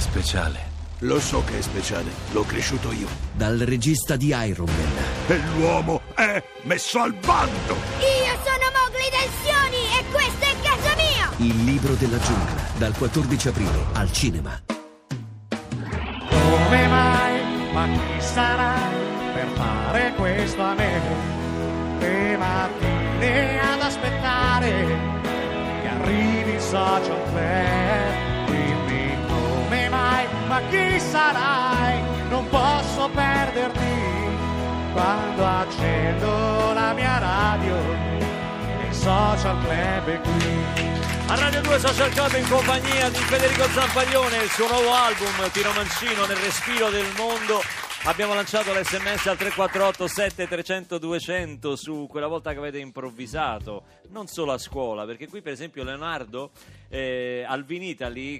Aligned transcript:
speciale. 0.00 0.68
Lo 1.00 1.18
so 1.18 1.42
che 1.44 1.58
è 1.58 1.62
speciale, 1.62 2.10
l'ho 2.32 2.42
cresciuto 2.44 2.92
io. 2.92 3.08
Dal 3.32 3.58
regista 3.58 4.16
di 4.16 4.34
Iron 4.34 4.68
Man, 4.68 5.04
E 5.28 5.40
l'uomo 5.56 6.02
è 6.14 6.42
messo 6.62 6.98
al 7.00 7.14
bando! 7.14 7.74
Io 7.98 8.34
sono 8.44 8.66
Mowgli 8.76 9.08
del 9.10 9.30
Sioni 9.42 9.98
e 9.98 10.04
questa 10.10 10.46
è 10.46 10.54
casa 10.62 10.94
mia! 10.96 11.30
Il 11.38 11.64
libro 11.64 11.94
della 11.94 12.18
giungla, 12.18 12.62
dal 12.76 12.94
14 12.96 13.48
aprile 13.48 13.84
al 13.94 14.12
cinema. 14.12 14.60
Come 16.28 16.86
mai? 16.86 17.72
Ma 17.72 17.86
chi 17.86 18.20
sarai 18.22 18.94
per 19.32 19.48
fare 19.54 20.12
questo 20.16 20.60
a 20.62 20.74
me? 20.74 21.00
Che 21.98 22.36
mattine 22.38 23.60
ad 23.60 23.80
aspettare 23.80 24.86
che 25.82 25.88
arrivi 25.88 26.52
il 26.52 26.60
social 26.60 27.22
club. 27.32 28.29
Ma 30.50 30.60
chi 30.68 30.98
sarai? 30.98 32.02
Non 32.28 32.44
posso 32.48 33.08
perderti 33.14 33.94
quando 34.92 35.46
accendo 35.46 36.72
la 36.72 36.92
mia 36.92 37.18
radio. 37.18 37.76
Il 38.84 38.92
social 38.92 39.56
club 39.62 40.20
qui. 40.22 40.88
A 41.28 41.36
Radio 41.36 41.60
2 41.60 41.78
Social 41.78 42.10
Club 42.10 42.34
in 42.34 42.48
compagnia 42.48 43.08
di 43.10 43.18
Federico 43.18 43.62
Zampaglione, 43.72 44.42
il 44.42 44.50
suo 44.50 44.66
nuovo 44.66 44.92
album 44.92 45.50
Tiro 45.52 45.70
Mancino 45.70 46.26
nel 46.26 46.38
respiro 46.38 46.90
del 46.90 47.06
mondo. 47.16 47.62
Abbiamo 48.04 48.32
lanciato 48.32 48.72
l'SMS 48.72 49.26
al 49.26 49.36
348 49.36 50.08
7300 50.08 50.98
200 50.98 51.76
su 51.76 52.06
quella 52.08 52.28
volta 52.28 52.52
che 52.52 52.58
avete 52.58 52.78
improvvisato, 52.78 53.84
non 54.08 54.26
solo 54.26 54.52
a 54.52 54.58
scuola, 54.58 55.04
perché 55.04 55.28
qui 55.28 55.42
per 55.42 55.52
esempio 55.52 55.84
Leonardo 55.84 56.50
eh, 56.88 57.44
al 57.46 57.66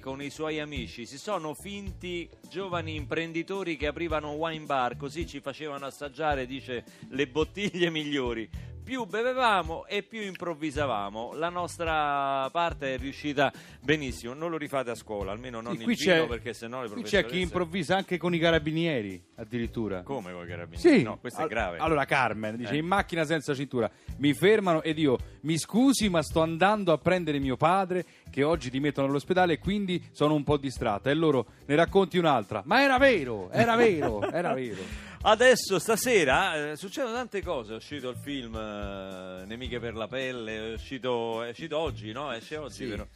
con 0.01 0.23
i 0.23 0.31
suoi 0.31 0.61
amici 0.61 1.05
si 1.05 1.19
sono 1.19 1.55
finti 1.55 2.27
giovani 2.49 2.95
imprenditori 2.95 3.77
che 3.77 3.87
aprivano 3.87 4.33
wine 4.33 4.65
bar, 4.65 4.97
così 4.97 5.27
ci 5.27 5.41
facevano 5.41 5.85
assaggiare, 5.85 6.47
dice, 6.47 6.83
le 7.11 7.27
bottiglie 7.29 7.91
migliori 7.91 8.49
più 8.91 9.05
bevevamo 9.05 9.87
e 9.87 10.03
più 10.03 10.21
improvvisavamo. 10.21 11.35
La 11.35 11.49
nostra 11.49 12.49
parte 12.51 12.95
è 12.95 12.99
riuscita 12.99 13.53
benissimo. 13.81 14.35
Non 14.35 14.51
lo 14.51 14.57
rifate 14.57 14.91
a 14.91 14.97
scuola, 14.97 15.31
almeno 15.31 15.61
non 15.61 15.77
Sì, 15.77 15.85
qui 15.85 15.95
c'è- 15.95 16.27
perché 16.27 16.53
sennò 16.53 16.83
le 16.83 16.89
Qui 16.89 17.03
c'è 17.03 17.25
chi 17.25 17.39
improvvisa 17.41 17.95
anche 17.95 18.19
con 18.19 18.35
i 18.35 18.41
carabinieri, 18.41 19.23
addirittura. 19.37 20.03
Come 20.03 20.33
con 20.33 20.43
i 20.43 20.49
carabinieri? 20.49 20.97
Sì, 20.99 21.03
No, 21.05 21.19
questo 21.19 21.39
è 21.39 21.43
Al- 21.45 21.49
grave. 21.49 21.79
Allora, 21.79 22.05
Carmen 22.05 22.57
dice: 22.57 22.73
Eh. 22.73 22.79
In 22.79 22.87
macchina 22.87 23.23
senza 23.25 23.55
cintura 23.55 23.89
mi 24.17 24.35
fermano 24.35 24.83
ed 24.83 24.99
io 24.99 25.17
mi 25.43 25.57
scusi, 25.57 26.09
ma 26.09 26.21
sto 26.25 26.41
andando 26.43 26.91
a 26.93 26.99
prendere 26.99 27.39
mio 27.39 27.57
padre 27.57 28.05
che 28.29 28.43
oggi 28.43 28.71
ti 28.71 28.81
mettono 28.81 29.07
all'ospedale 29.07 29.53
e 29.53 29.59
quindi 29.61 30.03
sono 30.11 30.35
un 30.35 30.43
po' 30.43 30.57
distratta. 30.57 31.11
E 31.11 31.15
loro 31.15 31.47
ne 31.67 31.77
racconti 31.77 32.19
un'altra. 32.19 32.63
Ma 32.65 32.83
era 32.83 32.99
vero, 32.99 33.51
era 33.53 33.77
vero, 33.77 34.21
era 34.33 34.53
vero. 34.53 34.83
Adesso, 35.23 35.79
stasera, 35.79 36.71
eh, 36.71 36.77
succedono 36.77 37.13
tante 37.15 37.43
cose. 37.43 37.75
È 37.75 37.77
uscito 37.77 38.09
il 38.09 38.17
film 38.17 38.55
eh, 38.57 39.45
Nemiche 39.45 39.79
per 39.79 39.95
la 39.95 40.09
pelle, 40.09 40.71
è 40.71 40.73
uscito, 40.73 41.43
è 41.43 41.51
uscito 41.51 41.77
oggi, 41.77 42.11
no? 42.11 42.33
Esce 42.33 42.57
oggi, 42.57 42.87
vero? 42.87 43.09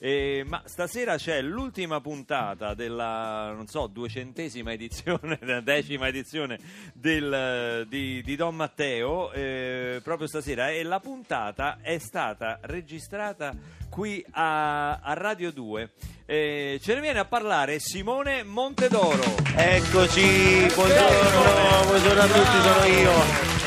Eh, 0.00 0.44
ma 0.46 0.62
stasera 0.64 1.16
c'è 1.16 1.40
l'ultima 1.42 2.00
puntata 2.00 2.74
della, 2.74 3.52
non 3.52 3.66
so, 3.66 3.88
duecentesima 3.88 4.72
edizione, 4.72 5.38
della 5.40 5.60
decima 5.62 6.06
edizione 6.06 6.58
del, 6.92 7.84
di, 7.88 8.22
di 8.22 8.36
Don 8.36 8.54
Matteo, 8.54 9.32
eh, 9.32 10.00
proprio 10.02 10.28
stasera. 10.28 10.70
E 10.70 10.82
la 10.84 11.00
puntata 11.00 11.78
è 11.82 11.98
stata 11.98 12.58
registrata 12.62 13.52
qui 13.90 14.24
a, 14.30 15.00
a 15.00 15.12
Radio 15.14 15.50
2. 15.50 15.90
Eh, 16.26 16.78
ce 16.82 16.94
ne 16.94 17.00
viene 17.00 17.18
a 17.18 17.24
parlare 17.24 17.78
Simone 17.80 18.44
Montedoro. 18.44 19.24
Eccoci, 19.56 20.66
buongiorno, 20.74 21.86
buongiorno 21.86 22.20
a 22.20 22.26
tutti, 22.26 22.60
sono 22.62 22.84
io. 22.84 23.57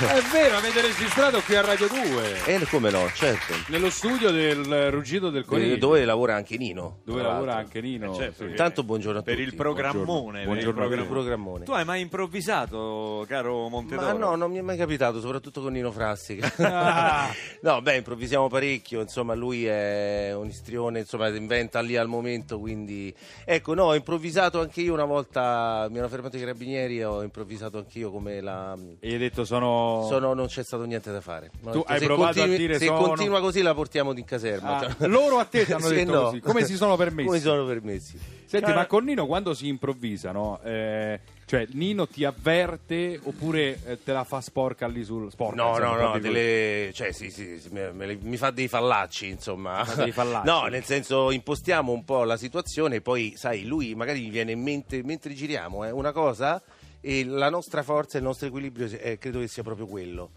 È 0.00 0.22
vero, 0.32 0.56
avete 0.56 0.80
registrato 0.80 1.40
qui 1.42 1.56
a 1.56 1.60
Radio 1.60 1.86
2, 1.86 2.44
E 2.46 2.66
come 2.70 2.90
no, 2.90 3.06
certo. 3.12 3.52
nello 3.68 3.90
studio 3.90 4.30
del 4.30 4.90
Ruggito 4.90 5.28
del 5.28 5.44
Coniglio. 5.44 5.74
Eh, 5.74 5.78
Dove 5.78 6.06
lavora 6.06 6.34
anche 6.36 6.56
Nino. 6.56 7.00
dove 7.04 7.20
lavora 7.20 7.56
anche 7.56 7.82
Nino. 7.82 8.12
Eh, 8.12 8.16
certo, 8.16 8.44
sì. 8.44 8.48
Intanto 8.48 8.82
buongiorno 8.82 9.18
a 9.18 9.22
per 9.22 9.34
tutti. 9.34 9.46
il 9.46 9.54
programmone. 9.54 10.44
Buongiorno. 10.44 10.88
per 10.88 10.98
il 10.98 11.04
programmone. 11.04 11.06
programmone. 11.10 11.64
Tu 11.66 11.72
hai 11.72 11.84
mai 11.84 12.00
improvvisato, 12.00 13.26
caro 13.28 13.68
Montedoro? 13.68 14.06
Ma 14.06 14.12
no, 14.14 14.36
non 14.36 14.50
mi 14.50 14.56
è 14.56 14.62
mai 14.62 14.78
capitato, 14.78 15.20
soprattutto 15.20 15.60
con 15.60 15.72
Nino 15.72 15.92
Frassica. 15.92 16.50
Ah. 16.70 17.28
no, 17.62 17.82
beh, 17.82 17.96
improvvisiamo 17.96 18.48
parecchio, 18.48 19.00
insomma, 19.00 19.34
lui 19.34 19.66
è 19.66 20.32
un 20.34 20.46
istrione, 20.46 21.00
insomma, 21.00 21.28
inventa 21.28 21.80
lì 21.80 21.96
al 21.96 22.06
momento, 22.08 22.58
quindi... 22.58 23.12
Ecco, 23.44 23.74
no, 23.74 23.84
ho 23.84 23.94
improvvisato 23.94 24.60
anche 24.60 24.80
io 24.80 24.92
una 24.94 25.04
volta, 25.04 25.86
mi 25.90 25.98
hanno 25.98 26.08
fermato 26.08 26.36
i 26.36 26.40
carabinieri 26.40 27.02
ho 27.02 27.22
improvvisato 27.22 27.78
anch'io 27.78 28.10
come 28.10 28.40
la... 28.40 28.76
E 29.00 29.08
gli 29.08 29.12
hai 29.12 29.18
detto 29.18 29.44
sono... 29.44 29.89
Sono, 30.08 30.32
non 30.34 30.46
c'è 30.46 30.62
stato 30.64 30.84
niente 30.84 31.10
da 31.12 31.20
fare. 31.20 31.50
Tu 31.62 31.66
detto, 31.66 31.82
hai 31.86 31.98
se 31.98 32.04
provato 32.06 32.30
a 32.30 32.34
continui- 32.34 32.56
dire 32.58 32.78
Se 32.78 32.86
sono- 32.86 32.98
continua 33.02 33.40
così 33.40 33.62
la 33.62 33.74
portiamo 33.74 34.12
in 34.16 34.24
caserma. 34.24 34.78
Ah, 34.78 34.96
loro 35.06 35.38
a 35.38 35.44
te 35.44 35.64
ti 35.64 35.72
hanno 35.72 35.88
detto 35.90 36.12
no. 36.12 36.22
così. 36.22 36.40
Come 36.40 36.64
si 36.64 36.76
sono 36.76 36.96
permessi? 36.96 37.26
Come 37.26 37.38
si 37.38 37.44
sono 37.44 37.64
permessi? 37.64 38.18
Senti, 38.50 38.66
Cara- 38.66 38.78
ma 38.80 38.86
con 38.86 39.04
Nino 39.04 39.26
quando 39.26 39.54
si 39.54 39.68
improvvisa, 39.68 40.32
no? 40.32 40.58
Eh, 40.64 41.20
cioè, 41.46 41.66
Nino 41.72 42.06
ti 42.08 42.24
avverte 42.24 43.18
oppure 43.22 43.78
eh, 43.86 43.98
te 44.02 44.12
la 44.12 44.24
fa 44.24 44.40
sporca 44.40 44.86
lì 44.88 45.04
sul 45.04 45.30
sporca? 45.30 45.54
No, 45.62 45.68
insomma, 45.70 45.96
no, 45.96 46.08
no, 46.12 46.18
delle... 46.18 46.90
cioè, 46.92 47.12
sì, 47.12 47.30
sì, 47.30 47.58
sì, 47.60 47.68
me- 47.70 47.92
me 47.92 48.06
le- 48.06 48.18
mi 48.20 48.36
fa 48.36 48.50
dei 48.50 48.66
fallacci, 48.68 49.28
insomma. 49.28 49.84
Dei 49.96 50.10
fallacci. 50.12 50.46
No, 50.50 50.62
nel 50.66 50.84
senso, 50.84 51.30
impostiamo 51.30 51.92
un 51.92 52.04
po' 52.04 52.24
la 52.24 52.36
situazione, 52.36 53.00
poi, 53.00 53.34
sai, 53.36 53.64
lui 53.66 53.94
magari 53.94 54.20
gli 54.22 54.30
viene 54.30 54.52
in 54.52 54.62
mente, 54.62 55.00
mentre 55.04 55.32
giriamo, 55.34 55.84
eh, 55.84 55.90
una 55.90 56.10
cosa, 56.12 56.60
e 57.00 57.24
la 57.24 57.48
nostra 57.48 57.82
forza, 57.82 58.18
il 58.18 58.24
nostro 58.24 58.46
equilibrio, 58.46 58.86
eh, 58.86 59.18
credo 59.18 59.40
che 59.40 59.48
sia 59.48 59.62
proprio 59.62 59.86
quello. 59.86 60.30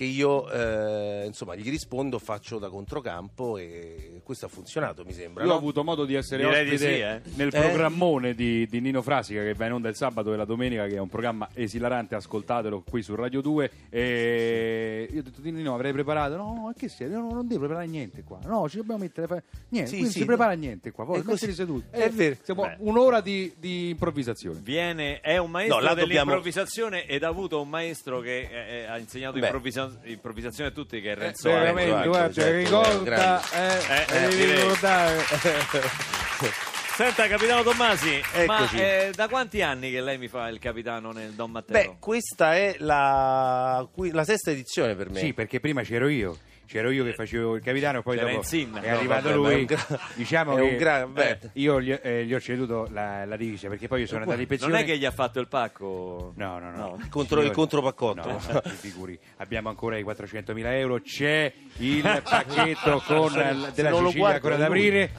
Che 0.00 0.06
io, 0.06 0.50
eh, 0.50 1.26
insomma, 1.26 1.54
gli 1.54 1.68
rispondo, 1.68 2.18
faccio 2.18 2.58
da 2.58 2.70
controcampo 2.70 3.58
e 3.58 4.22
questo 4.24 4.46
ha 4.46 4.48
funzionato, 4.48 5.04
mi 5.04 5.12
sembra. 5.12 5.42
Io 5.42 5.50
no? 5.50 5.54
ho 5.56 5.58
avuto 5.58 5.84
modo 5.84 6.06
di 6.06 6.14
essere 6.14 6.42
Direi 6.42 6.64
di 6.64 6.70
ospite 6.74 6.94
sì, 6.94 7.00
eh. 7.00 7.20
nel 7.36 7.48
Eh? 7.54 7.60
programmone 7.60 8.32
di, 8.34 8.66
di 8.66 8.80
Nino 8.80 9.02
Frasica 9.02 9.42
che 9.42 9.52
va 9.52 9.66
in 9.66 9.72
onda 9.74 9.90
il 9.90 9.96
sabato 9.96 10.32
e 10.32 10.38
la 10.38 10.46
domenica, 10.46 10.86
che 10.86 10.94
è 10.94 10.98
un 11.00 11.10
programma 11.10 11.50
esilarante, 11.52 12.14
ascoltatelo 12.14 12.82
qui 12.88 13.02
su 13.02 13.14
Radio 13.14 13.42
2. 13.42 13.70
E 13.90 15.06
io 15.12 15.20
ho 15.20 15.22
detto 15.22 15.42
di 15.42 15.50
Nino 15.50 15.74
avrei 15.74 15.92
preparato. 15.92 16.36
No, 16.36 16.44
no, 16.54 16.72
che 16.74 16.88
sei? 16.88 17.10
Non, 17.10 17.26
non 17.28 17.46
devi 17.46 17.58
preparare 17.60 17.86
niente 17.86 18.22
qua. 18.24 18.38
No, 18.44 18.70
ci 18.70 18.78
dobbiamo 18.78 19.00
mettere. 19.02 19.26
fa- 19.26 19.42
Niente, 19.68 19.90
Sì, 19.90 20.04
sì, 20.06 20.10
si 20.12 20.20
no. 20.20 20.24
prepara 20.24 20.52
niente 20.52 20.92
qua. 20.92 21.04
Così. 21.04 21.22
mettete 21.26 21.52
seduti. 21.52 21.84
È 21.90 22.08
vero. 22.08 22.36
Siamo 22.42 22.62
Beh. 22.62 22.76
un'ora 22.78 23.20
di, 23.20 23.52
di 23.58 23.90
improvvisazione. 23.90 24.60
Viene, 24.62 25.20
è 25.20 25.36
un 25.36 25.50
maestro 25.50 25.76
No, 25.78 25.86
dobbiamo- 25.88 26.06
dell'improvvisazione 26.06 27.04
ed 27.04 27.22
ha 27.22 27.28
avuto 27.28 27.60
un 27.60 27.68
maestro 27.68 28.20
che 28.20 28.48
eh, 28.50 28.74
eh, 28.78 28.84
ha 28.86 28.96
insegnato 28.96 29.38
Beh. 29.38 29.44
improvvisa- 29.44 29.88
improvvisazione 30.04 30.70
a 30.70 30.72
tutti, 30.72 31.00
che 31.00 31.12
è 31.12 31.14
Renzo 31.14 31.48
Eh, 31.48 31.52
Alex. 31.52 31.62
veramente, 31.64 31.92
anche, 31.94 32.08
guarda, 32.08 32.32
certo, 32.32 32.56
ricorda, 32.56 33.42
eh, 33.52 33.58
Eh, 33.60 33.94
eh, 33.94 34.16
eh, 34.16 34.20
devi 34.28 34.36
direi. 34.36 34.60
ricordare. 34.60 35.18
Senta, 36.94 37.26
capitano 37.28 37.62
Tommasi, 37.62 38.20
ma 38.46 38.58
Eccoci. 38.58 38.76
eh, 38.78 39.10
da 39.14 39.26
quanti 39.28 39.62
anni 39.62 39.90
che 39.90 40.02
lei 40.02 40.18
mi 40.18 40.28
fa 40.28 40.48
il 40.48 40.58
capitano 40.58 41.12
nel 41.12 41.30
Don 41.32 41.50
Matteo? 41.50 41.72
Beh, 41.92 41.96
questa 41.98 42.54
è 42.56 42.76
la, 42.78 43.86
la 43.94 44.24
sesta 44.24 44.50
edizione 44.50 44.94
per 44.94 45.08
me. 45.08 45.18
Sì, 45.18 45.32
perché 45.32 45.60
prima 45.60 45.82
c'ero 45.82 46.08
io. 46.08 46.36
C'ero 46.70 46.90
io 46.90 47.02
che 47.02 47.14
facevo 47.14 47.56
il 47.56 47.62
capitano, 47.64 48.00
poi 48.00 48.16
dopo 48.16 48.28
è 48.28 48.32
No, 48.32 48.96
arrivato 48.96 49.06
vabbè, 49.08 49.22
ma 49.22 49.30
è 49.30 49.34
lui. 49.34 49.54
un 49.58 49.64
gra- 49.64 50.00
diciamo 50.14 50.52
è 50.52 50.60
che 50.60 50.62
un 50.68 50.76
gra- 50.76 51.06
beh. 51.08 51.28
eh, 51.30 51.38
io 51.54 51.80
gli, 51.80 51.90
eh, 52.00 52.24
gli 52.24 52.32
ho 52.32 52.40
ceduto 52.40 52.86
la, 52.92 53.24
la 53.24 53.36
divisa 53.36 53.66
perché 53.66 53.88
poi 53.88 54.02
io 54.02 54.06
sono 54.06 54.20
andato 54.22 54.40
in 54.40 54.46
pensione. 54.46 54.72
non 54.74 54.82
è 54.82 54.84
che 54.84 54.96
gli 54.96 55.04
ha 55.04 55.10
fatto 55.10 55.40
il 55.40 55.48
pacco? 55.48 56.32
No, 56.36 56.58
no, 56.60 56.70
no. 56.70 56.98
Contro- 57.10 57.42
il 57.42 57.50
contropaccotto. 57.50 58.28
No, 58.30 58.40
no, 58.52 58.60
ti 58.60 58.68
figuri. 58.70 59.18
Abbiamo 59.38 59.68
ancora 59.68 59.96
i 59.98 60.04
400.000 60.04 60.64
euro. 60.78 61.00
C'è 61.00 61.52
il 61.78 62.22
pacchetto 62.22 63.02
con 63.04 63.32
l- 63.32 63.72
della 63.74 63.90
Sicilia 63.92 64.28
ancora 64.28 64.54
lui. 64.54 64.64
aprire. 64.64 65.10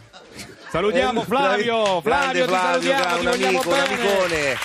Salutiamo 0.69 1.21
Eh, 1.21 1.25
Flavio! 1.25 1.99
grande 1.99 2.43
Flavio, 2.45 2.45
ti 2.45 2.53
salutiamo, 2.53 3.03
ti 3.03 3.25
un 3.25 3.31
vogliamo 3.31 3.47
amico, 3.59 3.69
un 3.69 3.75
bene. 3.75 3.93
amicone. 3.93 4.55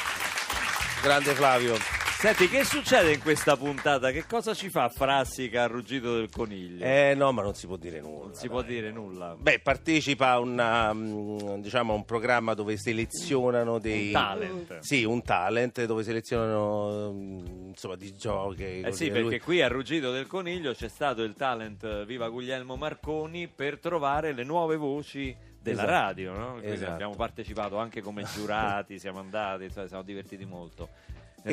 Grande 1.03 1.35
Flavio. 1.35 1.96
Senti, 2.19 2.49
che 2.49 2.65
succede 2.65 3.13
in 3.13 3.21
questa 3.21 3.57
puntata? 3.57 4.11
Che 4.11 4.25
cosa 4.27 4.55
ci 4.55 4.71
fa 4.71 4.89
Frassica 4.89 5.65
al 5.65 5.69
ruggito 5.69 6.17
del 6.17 6.31
coniglio? 6.31 6.83
Eh 6.85 7.13
no, 7.15 7.31
ma 7.31 7.43
non 7.43 7.55
si 7.55 7.67
può 7.67 7.77
dire 7.77 8.01
nulla. 8.01 8.25
non 8.25 8.35
si 8.35 8.49
può 8.49 8.63
dire 8.63 8.91
nulla. 8.91 9.37
Beh, 9.39 9.61
partecipa 9.61 10.31
a 10.31 10.39
una, 10.41 10.93
mm, 10.95 11.61
diciamo, 11.61 11.93
a 11.93 11.97
un 11.97 12.05
programma 12.07 12.55
dove 12.55 12.79
selezionano 12.79 13.79
dei 13.79 14.07
Un 14.07 14.13
talent. 14.13 14.79
Sì, 14.81 15.05
un 15.05 15.23
talent 15.23 15.85
dove 15.85 16.03
selezionano 16.03 17.13
mm, 17.13 17.69
insomma 17.69 17.97
di 17.97 18.17
giochi. 18.17 18.81
Eh 18.81 18.93
sì, 18.93 19.07
perché 19.11 19.21
Lui- 19.21 19.41
qui 19.41 19.61
al 19.63 19.71
Ruggito 19.71 20.11
del 20.11 20.27
Coniglio 20.27 20.73
c'è 20.73 20.89
stato 20.89 21.23
il 21.23 21.35
talent 21.35 21.85
eh, 21.85 22.07
Viva 22.07 22.29
Guglielmo 22.31 22.77
Marconi 22.77 23.47
per 23.47 23.79
trovare 23.79 24.33
le 24.33 24.43
nuove 24.43 24.77
voci 24.77 25.37
della 25.61 25.83
Esatto. 25.83 25.91
radio, 25.91 26.33
no? 26.33 26.61
Esatto. 26.63 26.93
abbiamo 26.93 27.15
partecipato 27.15 27.77
anche 27.77 28.01
come 28.01 28.25
giurati, 28.35 28.99
siamo 28.99 29.19
andati, 29.21 29.65
insomma, 29.65 29.87
siamo 29.87 30.03
divertiti 30.03 30.47
molto. 30.47 30.89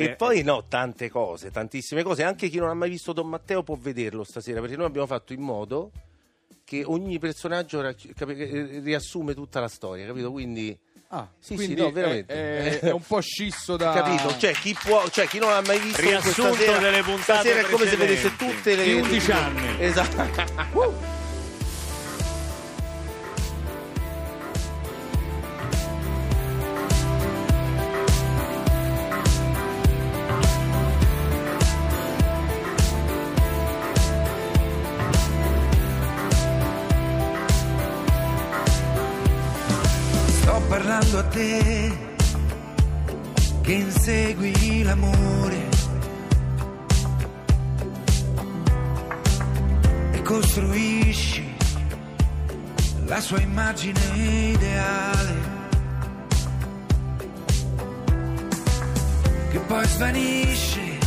E 0.02 0.16
poi 0.16 0.42
no, 0.42 0.64
tante 0.68 1.08
cose, 1.08 1.50
tantissime 1.50 2.02
cose. 2.02 2.22
Anche 2.24 2.48
chi 2.48 2.58
non 2.58 2.68
ha 2.68 2.74
mai 2.74 2.90
visto 2.90 3.12
Don 3.12 3.28
Matteo 3.28 3.62
può 3.62 3.76
vederlo 3.76 4.24
stasera, 4.24 4.60
perché 4.60 4.76
noi 4.76 4.86
abbiamo 4.86 5.06
fatto 5.06 5.32
in 5.32 5.40
modo 5.40 5.90
che 6.64 6.82
ogni 6.84 7.18
personaggio 7.18 7.82
eh, 7.86 8.80
riassume 8.82 9.34
tutta 9.34 9.60
la 9.60 9.68
storia, 9.68 10.06
capito? 10.06 10.30
Quindi 10.32 10.76
Ah, 11.08 11.28
Sì, 11.38 11.54
quindi 11.54 11.76
sì, 11.76 11.80
no, 11.80 11.88
è- 11.88 11.92
veramente. 11.92 12.34
È, 12.34 12.80
è 12.80 12.90
un 12.90 13.02
po' 13.02 13.20
scisso 13.20 13.76
da... 13.76 13.92
Capito? 13.92 14.36
Cioè 14.36 14.52
chi, 14.52 14.74
può, 14.74 15.08
cioè, 15.10 15.28
chi 15.28 15.38
non 15.38 15.50
l'ha 15.50 15.62
mai 15.64 15.78
visto 15.78 16.00
Riassunto 16.00 16.48
questa 16.54 16.64
sera, 16.64 16.78
delle 16.78 17.02
puntate 17.02 17.22
stasera 17.22 17.60
è 17.60 17.70
come 17.70 17.86
se 17.86 17.96
vedesse 17.96 18.36
tutte 18.36 18.74
le 18.74 18.84
Di 18.84 18.94
11 18.94 19.30
anni. 19.30 19.84
Esatto. 19.84 20.24
Sto 20.46 21.13
insegui 44.24 44.82
l'amore 44.82 45.68
e 50.12 50.22
costruisci 50.22 51.54
la 53.04 53.20
sua 53.20 53.40
immagine 53.40 54.00
ideale 54.16 55.52
che 59.50 59.58
poi 59.58 59.86
svanisce 59.88 60.98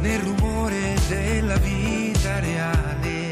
nel 0.00 0.20
rumore 0.20 0.96
della 1.08 1.56
vita 1.58 2.40
reale. 2.40 3.30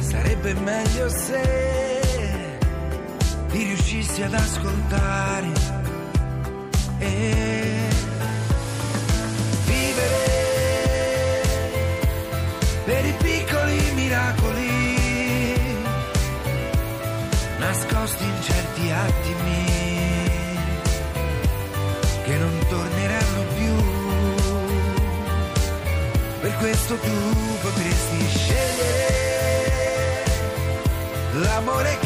Sarebbe 0.00 0.54
meglio 0.54 1.08
se 1.10 2.03
ti 3.54 3.62
riuscissi 3.62 4.20
ad 4.20 4.34
ascoltare 4.34 5.52
e 6.98 7.88
vivere 9.64 11.42
per 12.84 13.04
i 13.04 13.14
piccoli 13.22 13.92
miracoli 13.94 14.72
nascosti 17.58 18.24
in 18.24 18.42
certi 18.42 18.90
attimi 18.90 19.72
che 22.24 22.36
non 22.36 22.58
torneranno 22.68 23.42
più. 23.54 23.74
Per 26.40 26.56
questo 26.56 26.96
tu 26.96 27.58
potresti 27.62 28.26
scegliere 28.26 29.14
l'amore 31.34 31.98
che 32.00 32.03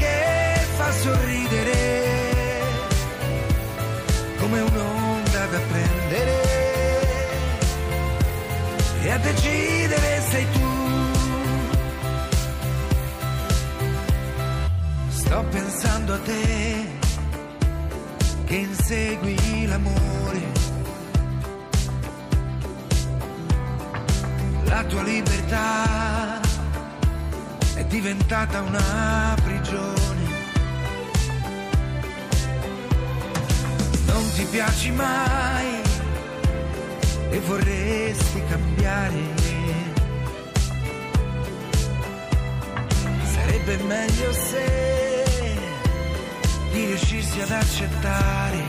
sorridere 0.98 2.60
come 4.38 4.60
un'onda 4.60 5.46
da 5.46 5.60
prendere 5.70 6.36
e 9.02 9.10
a 9.10 9.18
decidere 9.18 10.22
sei 10.30 10.46
tu. 10.52 10.66
Sto 15.08 15.44
pensando 15.50 16.14
a 16.14 16.18
te 16.18 16.86
che 18.44 18.54
insegui 18.56 19.66
l'amore. 19.66 20.56
La 24.64 24.84
tua 24.84 25.02
libertà 25.02 26.40
è 27.74 27.84
diventata 27.84 28.60
una 28.62 29.34
prigione. 29.42 30.17
Ti 34.38 34.44
piaci 34.44 34.92
mai 34.92 35.82
e 37.30 37.40
vorresti 37.40 38.40
cambiare. 38.48 39.20
Sarebbe 43.32 43.76
meglio 43.78 44.32
se 44.32 45.24
riuscissi 46.72 47.40
ad 47.40 47.50
accettare. 47.50 48.62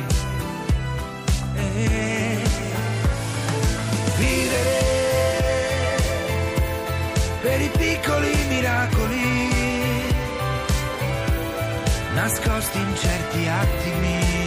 E 1.53 2.37
vivere 4.17 4.87
per 7.41 7.61
i 7.61 7.71
piccoli 7.77 8.31
miracoli 8.47 9.49
nascosti 12.15 12.79
in 12.79 12.95
certi 12.95 13.47
attimi 13.47 14.38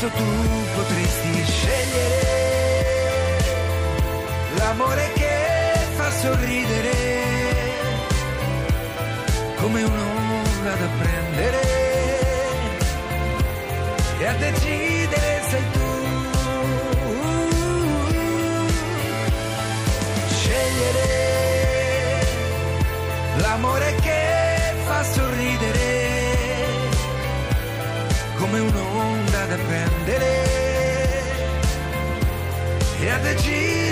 Questo 0.00 0.16
tu 0.16 0.30
potresti 0.76 1.44
scegliere 1.44 2.20
l'amore 4.58 5.12
che 5.14 5.36
fa 5.96 6.08
sorridere 6.12 6.92
come 9.56 9.82
un'onda 9.82 10.74
da 10.76 10.88
prendere 11.00 11.60
e 14.20 14.26
a 14.26 14.34
decidere 14.34 15.27
e 33.36 33.87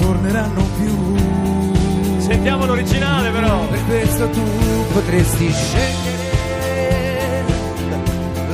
torneranno 0.00 0.64
più. 0.78 2.18
Sentiamo 2.18 2.64
l'originale 2.64 3.30
però. 3.30 3.66
Per 3.66 3.84
questo 3.86 4.28
tu 4.30 4.42
potresti 4.92 5.52
scegliere 5.52 7.44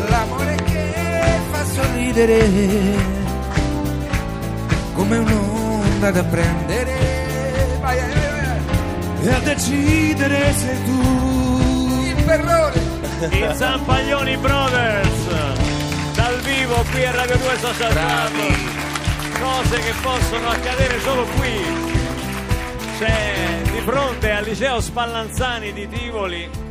l'amore 0.08 0.56
che 0.64 0.92
fa 1.50 1.64
sorridere 1.64 2.48
come 4.94 5.18
un'onda 5.18 6.10
da 6.10 6.24
prendere 6.24 6.94
vai, 7.80 7.98
vai, 7.98 8.08
vai. 8.08 9.26
e 9.26 9.30
a 9.30 9.38
decidere 9.40 10.52
sei 10.54 10.84
tu 10.84 12.12
il 12.16 12.24
perrone 12.24 12.80
I 13.30 13.48
Zampaglioni 13.54 14.36
Brothers 14.36 15.26
dal 16.14 16.38
vivo 16.40 16.84
qui 16.90 17.04
a 17.04 17.10
Radio 17.12 17.36
2 17.36 17.58
Social 17.60 17.92
Club 17.92 18.75
cose 19.40 19.78
che 19.80 19.92
possono 20.02 20.48
accadere 20.48 21.00
solo 21.00 21.24
qui 21.24 21.94
c'è 22.98 23.60
di 23.70 23.80
fronte 23.80 24.30
al 24.30 24.44
liceo 24.44 24.80
Spallanzani 24.80 25.72
di 25.72 25.88
Tivoli 25.88 26.64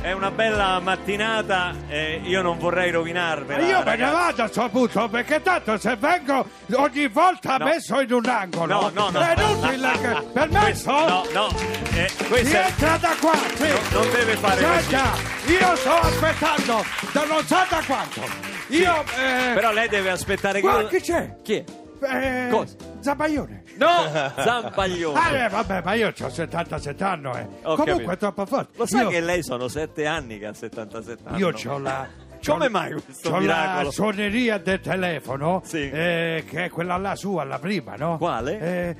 è 0.00 0.12
una 0.12 0.30
bella 0.30 0.78
mattinata 0.80 1.74
e 1.88 2.20
io 2.24 2.40
non 2.40 2.56
vorrei 2.58 2.90
rovinarvela 2.92 3.60
Io 3.64 3.78
me 3.78 3.84
ne 3.84 3.84
ragazzi. 3.84 4.12
vado 4.14 4.42
a 4.42 4.46
sto 4.48 4.68
punto 4.68 5.08
perché 5.08 5.42
tanto 5.42 5.76
se 5.76 5.96
vengo 5.96 6.46
ogni 6.74 7.08
volta 7.08 7.56
No. 7.56 7.64
messo 7.64 8.00
in 8.00 8.12
un 8.12 8.24
angolo. 8.26 8.74
no 8.80 8.90
no 8.94 9.10
no 9.10 9.20
È 9.20 9.34
inutile 9.42 9.90
che... 10.00 10.22
Permesso? 10.32 10.90
no 10.90 11.24
no 11.32 11.48
eh, 11.94 12.10
questo 12.28 12.56
è- 12.56 12.60
Rientra 12.62 12.96
da 12.96 13.14
qua, 13.20 13.32
sì. 13.54 13.68
non 13.92 14.10
deve 14.12 14.36
fare 14.36 14.60
Già, 14.60 14.72
così 14.72 14.88
già, 14.88 15.12
io 15.46 15.76
sto 15.76 15.92
aspettando 15.98 16.84
da 17.12 17.24
non 17.24 17.44
so 17.46 17.56
da 17.68 17.82
quanto. 17.84 18.20
Io... 18.68 19.04
eh, 19.16 19.52
però 19.54 19.72
lei 19.72 19.88
deve 19.88 20.10
aspettare 20.10 20.60
che 20.60 20.66
io- 20.66 20.86
chi 20.86 21.00
c'è? 21.00 21.36
chi 21.42 21.54
è? 21.56 21.64
Eh, 22.00 22.48
Cosa? 22.50 22.76
Zabaglione. 23.00 23.62
no 23.76 23.86
Zampaglione 24.36 25.18
Ah, 25.18 25.30
eh, 25.36 25.48
vabbè, 25.48 25.82
ma 25.84 25.92
io 25.94 26.12
ho 26.20 26.28
77 26.30 27.04
anni, 27.04 27.26
eh. 27.28 27.46
Ho 27.62 27.74
Comunque 27.76 27.84
capito. 27.92 28.10
è 28.10 28.16
troppo 28.18 28.46
forte. 28.46 28.72
lo 28.76 28.86
sai 28.86 29.02
io, 29.02 29.08
che 29.08 29.20
lei 29.20 29.42
sono 29.42 29.68
sette 29.68 30.06
anni 30.06 30.38
che 30.38 30.46
ha 30.46 30.54
77 30.54 31.22
anni 31.28 31.38
io 31.38 31.52
ho 31.66 31.78
la, 31.78 32.06
Come 32.46 32.68
mai 32.68 32.92
questo 32.92 33.30
c'ho 33.30 33.38
miracolo? 33.38 33.82
la 33.84 33.90
suoneria 33.90 34.58
del 34.58 34.80
telefono, 34.80 35.60
Sì. 35.64 35.88
eh, 35.90 36.44
che 36.48 36.64
è 36.64 36.68
quella 36.70 36.96
là 36.96 37.14
sua, 37.16 37.44
la 37.44 37.58
prima, 37.58 37.94
no? 37.96 38.16
Quale? 38.18 38.60
Eh, 38.60 38.96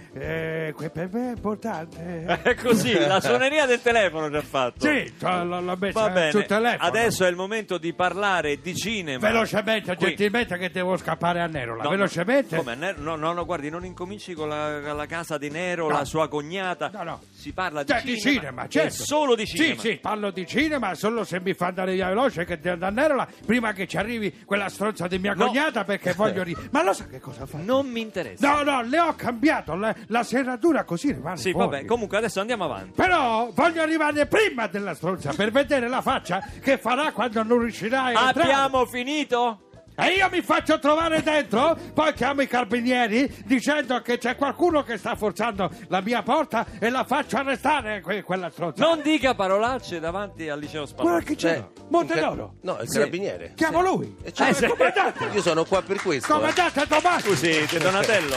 eh, 0.66 0.72
que- 0.76 0.90
per 0.90 1.08
me 1.12 1.28
è 1.30 1.34
importante. 1.34 2.24
È 2.42 2.54
così, 2.54 2.98
la 2.98 3.20
suoneria 3.20 3.66
del 3.66 3.80
telefono 3.82 4.28
ci 4.30 4.36
ha 4.36 4.42
fatto. 4.42 4.80
Sì, 4.86 5.12
c'ho- 5.20 5.44
l'ho, 5.44 5.60
l'ho 5.60 5.76
messa 5.78 6.00
Va 6.00 6.10
bene, 6.10 6.30
sul 6.30 6.46
telefono. 6.46 6.88
adesso 6.88 7.24
è 7.24 7.28
il 7.28 7.36
momento 7.36 7.78
di 7.78 7.92
parlare 7.92 8.60
di 8.60 8.74
cinema. 8.74 9.18
Velocemente, 9.26 9.96
Qui. 9.96 10.06
gentilmente, 10.08 10.56
che 10.58 10.70
devo 10.70 10.96
scappare 10.96 11.40
a 11.40 11.46
Nerola. 11.46 11.82
No, 11.84 11.90
Velocemente. 11.90 12.56
no, 12.56 12.62
come, 12.62 12.74
Nero- 12.76 13.00
no, 13.00 13.16
no, 13.16 13.32
no, 13.32 13.44
guardi, 13.44 13.70
non 13.70 13.84
incominci 13.84 14.34
con 14.34 14.48
la, 14.48 14.92
la 14.92 15.06
casa 15.06 15.38
di 15.38 15.50
Nero, 15.50 15.88
No. 15.88 15.96
la 15.98 16.04
sua 16.04 16.28
cognata. 16.28 16.90
No, 16.92 17.02
no. 17.02 17.20
Si 17.38 17.52
parla 17.52 17.84
di 17.84 17.88
Cioè, 17.92 18.00
cinema. 18.00 18.14
di 18.16 18.20
cinema, 18.20 18.64
e 18.64 18.68
certo. 18.68 19.04
solo 19.04 19.36
di 19.36 19.46
cinema. 19.46 19.80
Sì, 19.80 19.88
sì, 19.90 19.98
parlo 19.98 20.30
di 20.32 20.44
cinema 20.44 20.94
solo 20.94 21.22
se 21.22 21.38
mi 21.40 21.54
fa 21.54 21.66
andare 21.66 21.92
via 21.92 22.08
veloce 22.08 22.44
che 22.44 22.58
devo 22.58 22.84
andare 22.84 23.06
Nerola 23.08 23.28
prima 23.46 23.72
che 23.72 23.86
ci 23.86 23.96
arrivi 23.96 24.42
quella 24.44 24.68
stronza 24.68 25.06
di 25.06 25.20
mia 25.20 25.34
No. 25.34 25.46
cognata 25.46 25.84
perché 25.84 26.14
voglio 26.18 26.42
ri... 26.42 26.56
Ma 26.72 26.82
lo 26.82 26.92
sa 26.92 27.06
che 27.06 27.20
cosa 27.20 27.46
fa? 27.46 27.58
Non 27.58 27.86
mi 27.86 28.00
interessa. 28.00 28.54
No, 28.54 28.62
no, 28.64 28.82
le 28.82 28.98
ho 28.98 29.14
cambiato 29.14 29.76
la, 29.76 29.94
la 30.08 30.24
serratura 30.24 30.82
così 30.82 31.12
rimane 31.12 31.36
Sì, 31.36 31.52
fuori. 31.52 31.68
vabbè, 31.70 31.84
comunque 31.84 32.16
adesso 32.16 32.40
andiamo 32.40 32.64
avanti. 32.64 32.90
Però 32.96 33.50
voglio 33.54 33.82
arrivare 33.82 34.26
prima 34.26 34.66
della 34.66 34.94
stronza 34.94 35.32
per 35.32 35.52
vedere 35.52 35.86
la 35.86 36.00
faccia 36.02 36.44
che 36.60 36.76
farà 36.76 37.12
quando 37.12 37.40
non 37.44 37.60
riuscirà 37.60 38.02
a 38.02 38.08
entrare. 38.26 38.50
Abbiamo 38.50 38.84
finito? 38.86 39.60
E 40.00 40.10
io 40.16 40.28
mi 40.30 40.42
faccio 40.42 40.78
trovare 40.78 41.22
dentro, 41.24 41.76
poi 41.92 42.12
chiamo 42.14 42.40
i 42.42 42.46
carabinieri 42.46 43.42
dicendo 43.44 44.00
che 44.00 44.16
c'è 44.16 44.36
qualcuno 44.36 44.84
che 44.84 44.96
sta 44.96 45.16
forzando 45.16 45.68
la 45.88 46.00
mia 46.00 46.22
porta 46.22 46.64
e 46.78 46.88
la 46.88 47.02
faccio 47.02 47.36
arrestare 47.38 48.00
que- 48.00 48.22
quella 48.22 48.48
stronza. 48.48 48.84
Non 48.84 49.00
dica 49.02 49.34
parolacce 49.34 49.98
davanti 49.98 50.48
al 50.48 50.60
liceo 50.60 50.84
Guarda 50.84 51.02
Spallone. 51.02 51.24
chi 51.24 51.34
c'è. 51.34 51.56
Eh, 51.56 51.64
Montenoro. 51.88 52.54
No, 52.62 52.78
il 52.80 52.88
Sì. 52.88 52.98
carabiniere. 52.98 53.52
Chiamo 53.56 53.82
lui. 53.82 54.16
Eh, 54.22 54.32
cioè, 54.32 54.50
Eh, 54.50 54.54
sì. 54.54 54.66
Comandante. 54.66 55.24
Io 55.32 55.42
sono 55.42 55.64
qua 55.64 55.82
per 55.82 56.00
questo. 56.00 56.32
eh. 56.32 56.36
Comandante 56.36 56.86
Tommaso. 56.86 57.26
Scusi, 57.34 57.78
Donatello, 57.78 58.36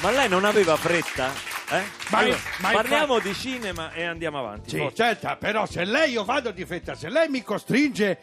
ma 0.00 0.10
lei 0.10 0.28
non 0.30 0.46
aveva 0.46 0.74
fretta? 0.76 1.30
Eh? 1.70 1.82
Ma- 2.08 2.18
Allora, 2.20 2.36
ma 2.60 2.70
parliamo 2.70 3.18
di 3.18 3.34
cinema 3.34 3.92
e 3.92 4.04
andiamo 4.04 4.38
avanti. 4.38 4.70
Sì, 4.70 4.78
forza. 4.78 5.04
certo, 5.04 5.36
però 5.38 5.66
se 5.66 5.84
lei 5.84 6.12
io 6.12 6.24
vado 6.24 6.50
di 6.50 6.64
fretta, 6.64 6.94
se 6.94 7.10
lei 7.10 7.28
mi 7.28 7.42
costringe 7.42 8.18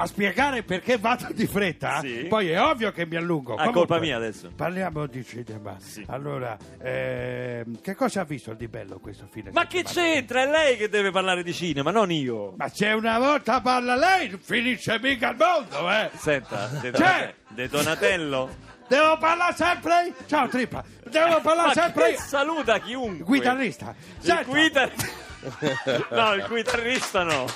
a 0.00 0.06
spiegare 0.06 0.62
perché 0.62 0.96
vado 0.96 1.26
di 1.32 1.46
fretta, 1.48 1.98
Sì. 2.00 2.26
poi 2.28 2.50
è 2.50 2.62
ovvio 2.62 2.92
che 2.92 3.04
mi 3.04 3.16
allungo. 3.16 3.54
Ah, 3.54 3.56
Comunque, 3.66 3.86
colpa 3.86 3.98
mia 3.98 4.16
adesso. 4.16 4.50
Parliamo 4.54 5.06
di 5.06 5.24
cinema. 5.24 5.76
Sì. 5.80 6.04
Allora, 6.08 6.56
ehm, 6.80 7.80
che 7.80 7.94
cosa 7.96 8.20
ha 8.20 8.24
visto 8.24 8.54
di 8.54 8.68
bello 8.68 9.00
questo 9.00 9.26
fine 9.28 9.50
Ma 9.52 9.66
che 9.66 9.78
settimana? 9.84 10.12
c'entra? 10.12 10.42
È 10.42 10.46
lei 10.50 10.76
che 10.76 10.88
deve 10.88 11.10
parlare 11.10 11.42
di 11.42 11.52
cinema, 11.52 11.90
non 11.90 12.12
io. 12.12 12.54
Ma 12.56 12.68
se 12.68 12.86
una 12.92 13.18
volta 13.18 13.60
parla 13.60 13.96
lei, 13.96 14.28
non 14.30 14.38
finisce 14.40 14.98
mica 15.00 15.30
il 15.30 15.36
mondo, 15.36 15.90
eh! 15.90 16.10
Senta, 16.16 16.66
De, 16.80 16.90
C'è! 16.92 16.98
Donate- 16.98 17.34
De 17.48 17.68
Donatello. 17.68 18.50
Devo 18.86 19.18
parlare 19.18 19.54
sempre? 19.54 20.12
Ciao 20.26 20.46
Trippa, 20.48 20.82
devo 21.10 21.40
parlare 21.40 21.68
Ma 21.68 21.72
sempre? 21.74 22.10
che 22.12 22.18
saluta 22.18 22.78
chiunque. 22.78 23.24
Guitarrista. 23.24 23.94
Il 23.98 24.22
Senta, 24.24 24.42
guitar- 24.44 24.92
No, 26.10 26.32
il 26.34 26.44
chitarrista 26.48 27.22
no. 27.24 27.46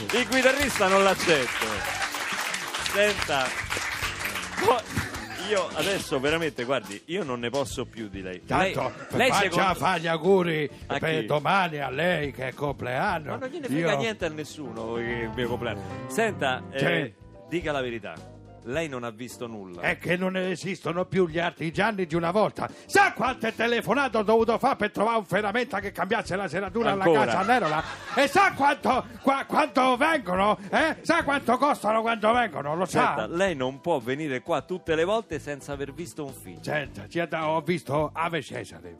Il 0.00 0.28
chitarrista 0.28 0.88
non 0.88 1.02
l'accetto. 1.02 1.66
Senta. 2.92 3.46
No, 4.64 4.80
io 5.48 5.68
adesso 5.74 6.20
veramente, 6.20 6.64
guardi, 6.64 7.00
io 7.06 7.24
non 7.24 7.40
ne 7.40 7.50
posso 7.50 7.84
più 7.86 8.08
di 8.08 8.22
lei. 8.22 8.44
Tanto 8.44 8.92
lei, 9.10 9.18
lei 9.18 9.28
faccia 9.30 9.42
secondo- 9.50 9.74
fa 9.74 9.98
gli 9.98 10.06
auguri 10.06 10.70
A 10.86 10.98
per 10.98 11.20
chi? 11.20 11.26
domani 11.26 11.78
a 11.78 11.90
lei 11.90 12.32
che 12.32 12.48
è 12.48 12.52
compleanno. 12.54 13.30
Ma 13.30 13.36
non 13.38 13.48
gliene 13.48 13.66
frega 13.66 13.92
Io- 13.92 13.98
niente 13.98 14.24
a 14.24 14.28
nessuno 14.28 14.94
che 14.94 15.20
è 15.20 15.22
il 15.24 15.30
mio 15.34 15.48
compleanno. 15.48 15.82
Senta, 16.08 16.62
eh, 16.70 17.14
dica 17.48 17.72
la 17.72 17.80
verità. 17.80 18.14
Lei 18.68 18.86
non 18.86 19.02
ha 19.02 19.10
visto 19.10 19.46
nulla. 19.46 19.80
È 19.80 19.96
che 19.96 20.16
non 20.18 20.36
esistono 20.36 21.06
più 21.06 21.26
gli 21.26 21.38
artigiani 21.38 22.04
di 22.06 22.14
una 22.14 22.30
volta. 22.30 22.68
Sa 22.84 23.14
quante 23.14 23.54
telefonate 23.54 24.18
ho 24.18 24.22
dovuto 24.22 24.58
fare 24.58 24.76
per 24.76 24.90
trovare 24.90 25.16
un 25.18 25.24
ferramenta 25.24 25.80
che 25.80 25.90
cambiasse 25.90 26.36
la 26.36 26.48
serratura 26.48 26.90
alla 26.92 27.04
casa 27.10 27.42
Nerola? 27.42 27.82
E 28.14 28.28
sa 28.28 28.52
quanto, 28.52 29.06
qua- 29.22 29.46
quanto 29.46 29.96
vengono? 29.96 30.58
Eh? 30.70 30.96
Sa 31.00 31.24
quanto 31.24 31.56
costano 31.56 32.02
quando 32.02 32.30
vengono? 32.32 32.76
Lo 32.76 32.84
Senta, 32.84 33.16
sa? 33.20 33.26
lei 33.26 33.54
non 33.56 33.80
può 33.80 33.98
venire 34.00 34.42
qua 34.42 34.60
tutte 34.60 34.94
le 34.94 35.04
volte 35.04 35.38
senza 35.38 35.72
aver 35.72 35.94
visto 35.94 36.24
un 36.26 36.32
film. 36.34 36.60
Senta, 36.60 37.06
ha- 37.30 37.48
ho 37.50 37.60
visto 37.62 38.10
Ave 38.12 38.42
Cesare. 38.42 38.96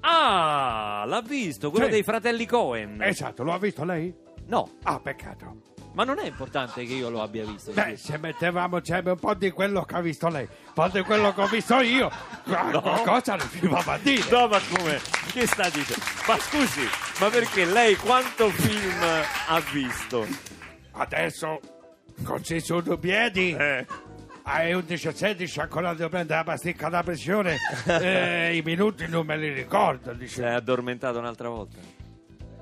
Ah, 0.00 1.04
l'ha 1.06 1.20
visto, 1.20 1.70
quello 1.70 1.84
Sì. 1.86 1.90
dei 1.92 2.02
fratelli 2.02 2.46
Cohen. 2.46 3.00
Esatto, 3.02 3.42
lo 3.44 3.52
ha 3.52 3.58
visto 3.58 3.84
lei? 3.84 4.12
No, 4.46 4.70
Ah, 4.84 4.98
peccato. 4.98 5.70
Ma 5.94 6.04
non 6.04 6.18
è 6.18 6.26
importante 6.26 6.84
che 6.84 6.92
io 6.94 7.10
lo 7.10 7.22
abbia 7.22 7.44
visto. 7.44 7.72
Beh, 7.72 7.96
se 7.96 8.16
mettevamo 8.18 8.78
insieme 8.78 9.10
un 9.10 9.18
po' 9.18 9.34
di 9.34 9.50
quello 9.50 9.82
che 9.82 9.94
ha 9.94 10.00
visto 10.00 10.28
lei, 10.28 10.44
un 10.44 10.72
po' 10.72 10.88
di 10.88 11.02
quello 11.02 11.32
che 11.34 11.40
ho 11.40 11.46
visto 11.46 11.80
io, 11.80 12.10
qualcosa 12.44 13.36
riuscivamo 13.36 13.90
a 13.90 13.98
dire. 13.98 14.30
No, 14.30 14.48
ma 14.48 14.58
come? 14.74 15.00
Che 15.32 15.46
sta 15.46 15.68
dicendo? 15.68 16.02
Ma 16.26 16.38
scusi, 16.38 16.88
ma 17.20 17.28
perché 17.28 17.64
lei 17.64 17.96
quanto 17.96 18.48
film 18.50 19.02
ha 19.48 19.60
visto? 19.72 20.26
Adesso, 20.92 21.60
con 22.24 22.40
i 22.46 22.60
su 22.60 22.80
due 22.80 22.98
piedi, 22.98 23.54
Eh. 23.58 23.86
ai 24.44 24.72
11-16 24.74 25.60
ancora 25.60 25.94
devo 25.94 26.08
prendere 26.10 26.38
la 26.38 26.44
pasticca 26.44 26.88
da 26.88 27.02
pressione, 27.02 27.56
eh, 27.86 28.56
i 28.56 28.62
minuti 28.62 29.06
non 29.08 29.24
me 29.26 29.36
li 29.36 29.52
ricordo. 29.52 30.10
Si 30.10 30.16
è 30.16 30.18
Dice. 30.18 30.46
addormentato 30.46 31.18
un'altra 31.18 31.48
volta. 31.48 31.76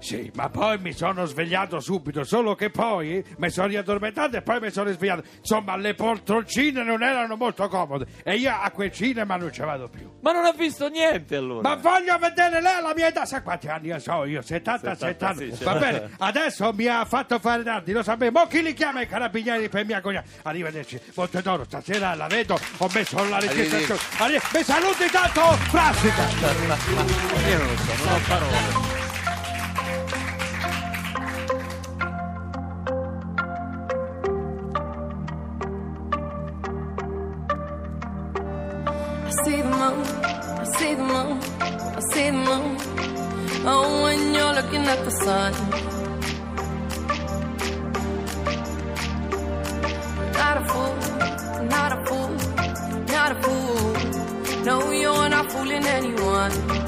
Sì, 0.00 0.30
ma 0.35 0.49
poi 0.49 0.78
mi 0.78 0.92
sono 0.92 1.26
svegliato 1.26 1.78
subito, 1.78 2.25
solo 2.25 2.54
che 2.54 2.71
poi 2.71 3.23
mi 3.37 3.50
sono 3.50 3.66
riaddormentato 3.66 4.38
e 4.38 4.42
poi 4.42 4.59
mi 4.59 4.71
sono 4.71 4.88
risvegliato. 4.88 5.23
Insomma, 5.38 5.76
le 5.76 5.95
poltroncine 5.95 6.83
non 6.83 7.02
erano 7.02 7.37
molto 7.37 7.69
comode 7.69 8.07
e 8.25 8.37
io 8.37 8.50
a 8.59 8.71
quel 8.71 8.90
cinema 8.90 9.37
non 9.37 9.52
ci 9.52 9.61
vado 9.61 9.88
più. 9.88 10.11
Ma 10.21 10.33
non 10.33 10.47
ha 10.47 10.52
visto 10.52 10.88
niente 10.88 11.37
allora. 11.37 11.69
Ma 11.69 11.76
voglio 11.76 12.16
vedere 12.19 12.61
lei 12.62 12.75
alla 12.78 12.95
mia 12.95 13.09
età, 13.09 13.26
sa 13.26 13.42
quanti 13.42 13.69
anni 13.69 13.88
io 13.88 13.99
so 13.99 14.25
io? 14.25 14.40
77 14.40 14.97
70, 14.97 15.28
anni. 15.28 15.54
sì, 15.54 15.64
Va 15.64 15.75
bene, 15.75 16.11
adesso 16.19 16.73
mi 16.73 16.87
ha 16.87 17.04
fatto 17.04 17.38
fare 17.38 17.62
tardi, 17.62 17.92
lo 17.92 18.02
sapevo. 18.02 18.47
Chi 18.47 18.62
li 18.62 18.73
chiama 18.73 19.02
i 19.02 19.07
carabinieri 19.07 19.69
per 19.69 19.85
mia 19.85 20.00
cognata? 20.00 20.26
Arrivederci, 20.45 20.99
Montedoro, 21.14 21.64
stasera 21.64 22.14
la 22.14 22.26
vedo, 22.26 22.59
ho 22.78 22.90
messo 22.92 23.23
la 23.28 23.38
registrazione. 23.38 24.00
Arri- 24.19 24.40
mi 24.54 24.62
saluti 24.62 25.11
tanto, 25.11 25.40
Frassica! 25.69 26.26
Io 27.49 27.59
non 27.59 27.66
lo 27.66 27.76
so, 27.76 28.04
non 28.04 28.14
ho 28.14 28.21
parole. 28.26 28.89
The 42.21 42.33
moon. 42.33 42.77
Oh, 43.65 44.03
when 44.03 44.35
you're 44.35 44.53
looking 44.53 44.85
at 44.95 45.00
the 45.07 45.11
sun. 45.25 45.53
Not 50.41 50.57
a 50.61 50.65
fool, 50.71 50.95
not 51.75 51.91
a 51.97 51.99
fool, 52.07 52.31
not 53.15 53.33
a 53.33 53.37
fool. 53.43 54.65
No, 54.67 54.91
you're 54.91 55.29
not 55.31 55.50
fooling 55.50 55.87
anyone. 55.87 56.80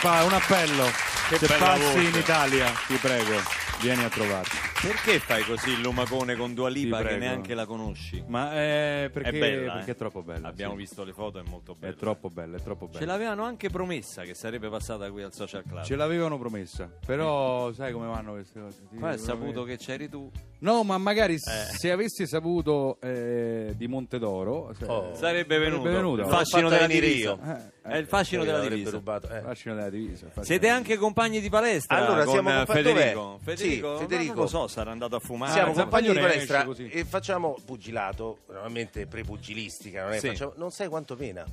Lipa, 0.00 0.22
un 0.22 0.32
appello. 0.32 0.90
Che 1.28 1.38
Se 1.38 1.46
passi 1.56 1.82
voce. 1.82 2.00
in 2.02 2.14
Italia, 2.14 2.72
ti 2.86 2.94
prego, 2.94 3.42
vieni 3.80 4.04
a 4.04 4.08
trovarci. 4.08 4.56
Perché 4.80 5.18
fai 5.18 5.42
così 5.42 5.70
il 5.70 5.80
lumacone 5.80 6.36
con 6.36 6.54
Dua 6.54 6.68
Lipa 6.68 7.02
che 7.02 7.16
neanche 7.16 7.54
la 7.54 7.66
conosci? 7.66 8.22
Ma 8.28 8.52
è 8.52 9.10
perché, 9.12 9.30
è 9.30 9.38
bella, 9.38 9.72
perché 9.74 9.90
eh. 9.90 9.94
è 9.94 9.96
troppo 9.96 10.22
bella. 10.22 10.48
Abbiamo 10.48 10.72
sì. 10.74 10.78
visto 10.78 11.04
le 11.04 11.12
foto, 11.12 11.38
è 11.38 11.42
molto 11.48 11.74
bella. 11.74 11.92
È 11.92 11.96
troppo 11.96 12.28
bella, 12.30 12.56
è 12.56 12.60
troppo 12.62 12.86
bella. 12.86 12.98
Ce 13.00 13.04
l'avevano 13.04 13.44
anche 13.44 13.68
promessa 13.70 14.22
che 14.22 14.34
sarebbe 14.34 14.68
passata 14.68 15.10
qui 15.10 15.22
al 15.22 15.32
Social 15.32 15.64
Club. 15.66 15.82
Ce 15.84 15.96
l'avevano 15.96 16.38
promessa, 16.38 16.88
però 17.04 17.72
sai 17.72 17.92
come 17.92 18.06
vanno 18.06 18.32
queste 18.32 18.60
cose? 18.60 18.76
Ti 18.88 18.96
Poi 18.98 19.08
ha 19.08 19.12
dico 19.14 19.24
saputo 19.24 19.46
veramente. 19.46 19.76
che 19.76 19.84
c'eri 19.84 20.08
tu. 20.08 20.30
No, 20.60 20.82
ma 20.82 20.98
magari 20.98 21.36
se 21.38 21.90
avessi 21.90 22.26
saputo 22.26 22.98
eh, 23.00 23.72
di 23.76 23.86
Montedoro 23.86 24.72
se- 24.76 24.86
Oh. 24.88 25.14
Sarebbe 25.14 25.58
venuto. 25.58 25.82
venuto. 25.82 26.22
Il 26.22 26.28
fascino 26.28 26.68
della 26.68 26.86
divisa. 26.86 27.72
Eh, 27.84 27.90
È 27.90 27.96
il 27.96 28.06
fascino 28.06 28.44
della 28.44 28.60
divisa. 28.60 28.90
rubato, 28.90 29.28
eh. 29.28 29.40
fascino 29.40 29.74
della 29.74 29.90
divisa. 29.90 30.26
fascino 30.26 30.44
Siete 30.44 30.68
anche 30.68 30.96
compagni 30.96 31.40
di 31.40 31.48
palestra 31.48 31.96
Allora, 31.96 32.24
con 32.24 32.32
siamo 32.32 32.50
eh, 32.50 32.54
compa- 32.56 32.72
Federico. 32.72 33.38
Federico, 33.68 33.94
Sì, 33.96 34.02
Federico. 34.02 34.32
non 34.34 34.42
lo 34.42 34.48
so, 34.48 34.66
sarà 34.68 34.90
andato 34.90 35.16
a 35.16 35.20
fumare. 35.20 35.52
Siamo 35.52 35.72
Ah, 35.72 35.74
compagni 35.74 36.08
di 36.12 36.18
palestra 36.18 36.66
e 36.90 37.04
facciamo 37.04 37.56
pugilato, 37.64 38.38
normalmente 38.48 39.06
prepugilistica, 39.06 40.04
non, 40.04 40.12
è, 40.12 40.18
Sì. 40.18 40.28
facciamo- 40.28 40.52
non 40.56 40.70
sai 40.70 40.88
quanto 40.88 41.16
mena. 41.16 41.44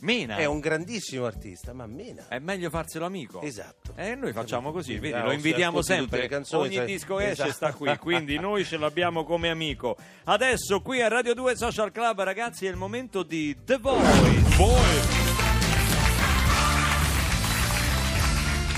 Mena. 0.00 0.36
È 0.36 0.46
un 0.46 0.58
grandissimo 0.58 1.26
artista, 1.26 1.72
ma 1.72 1.86
mena. 1.86 2.26
È 2.26 2.40
meglio 2.40 2.70
farselo 2.70 3.04
amico. 3.04 3.40
Esatto. 3.40 3.92
E 3.94 4.16
noi 4.16 4.32
facciamo 4.32 4.72
così, 4.72 4.98
vedi, 4.98 5.16
lo 5.16 5.30
invitiamo 5.30 5.80
sempre. 5.80 6.22
le 6.22 6.26
canzoni, 6.28 6.64
Ogni 6.66 6.74
sai- 6.74 6.86
disco 6.86 7.14
che 7.14 7.22
esce 7.30 7.42
Esatto. 7.44 7.52
sta 7.52 7.72
qui, 7.74 7.96
quindi 7.98 8.36
noi 8.36 8.64
ce 8.64 8.78
l'abbiamo 8.78 9.22
come 9.22 9.48
amico. 9.48 9.96
Adesso 10.24 10.80
qui 10.80 11.00
a 11.00 11.06
Radio 11.06 11.34
2 11.34 11.54
Social 11.54 11.92
Club, 11.92 12.20
ragazzi, 12.22 12.66
è 12.66 12.70
il 12.70 12.74
momento 12.74 13.22
di 13.22 13.56
The 13.64 13.76
Voice. 13.78 15.20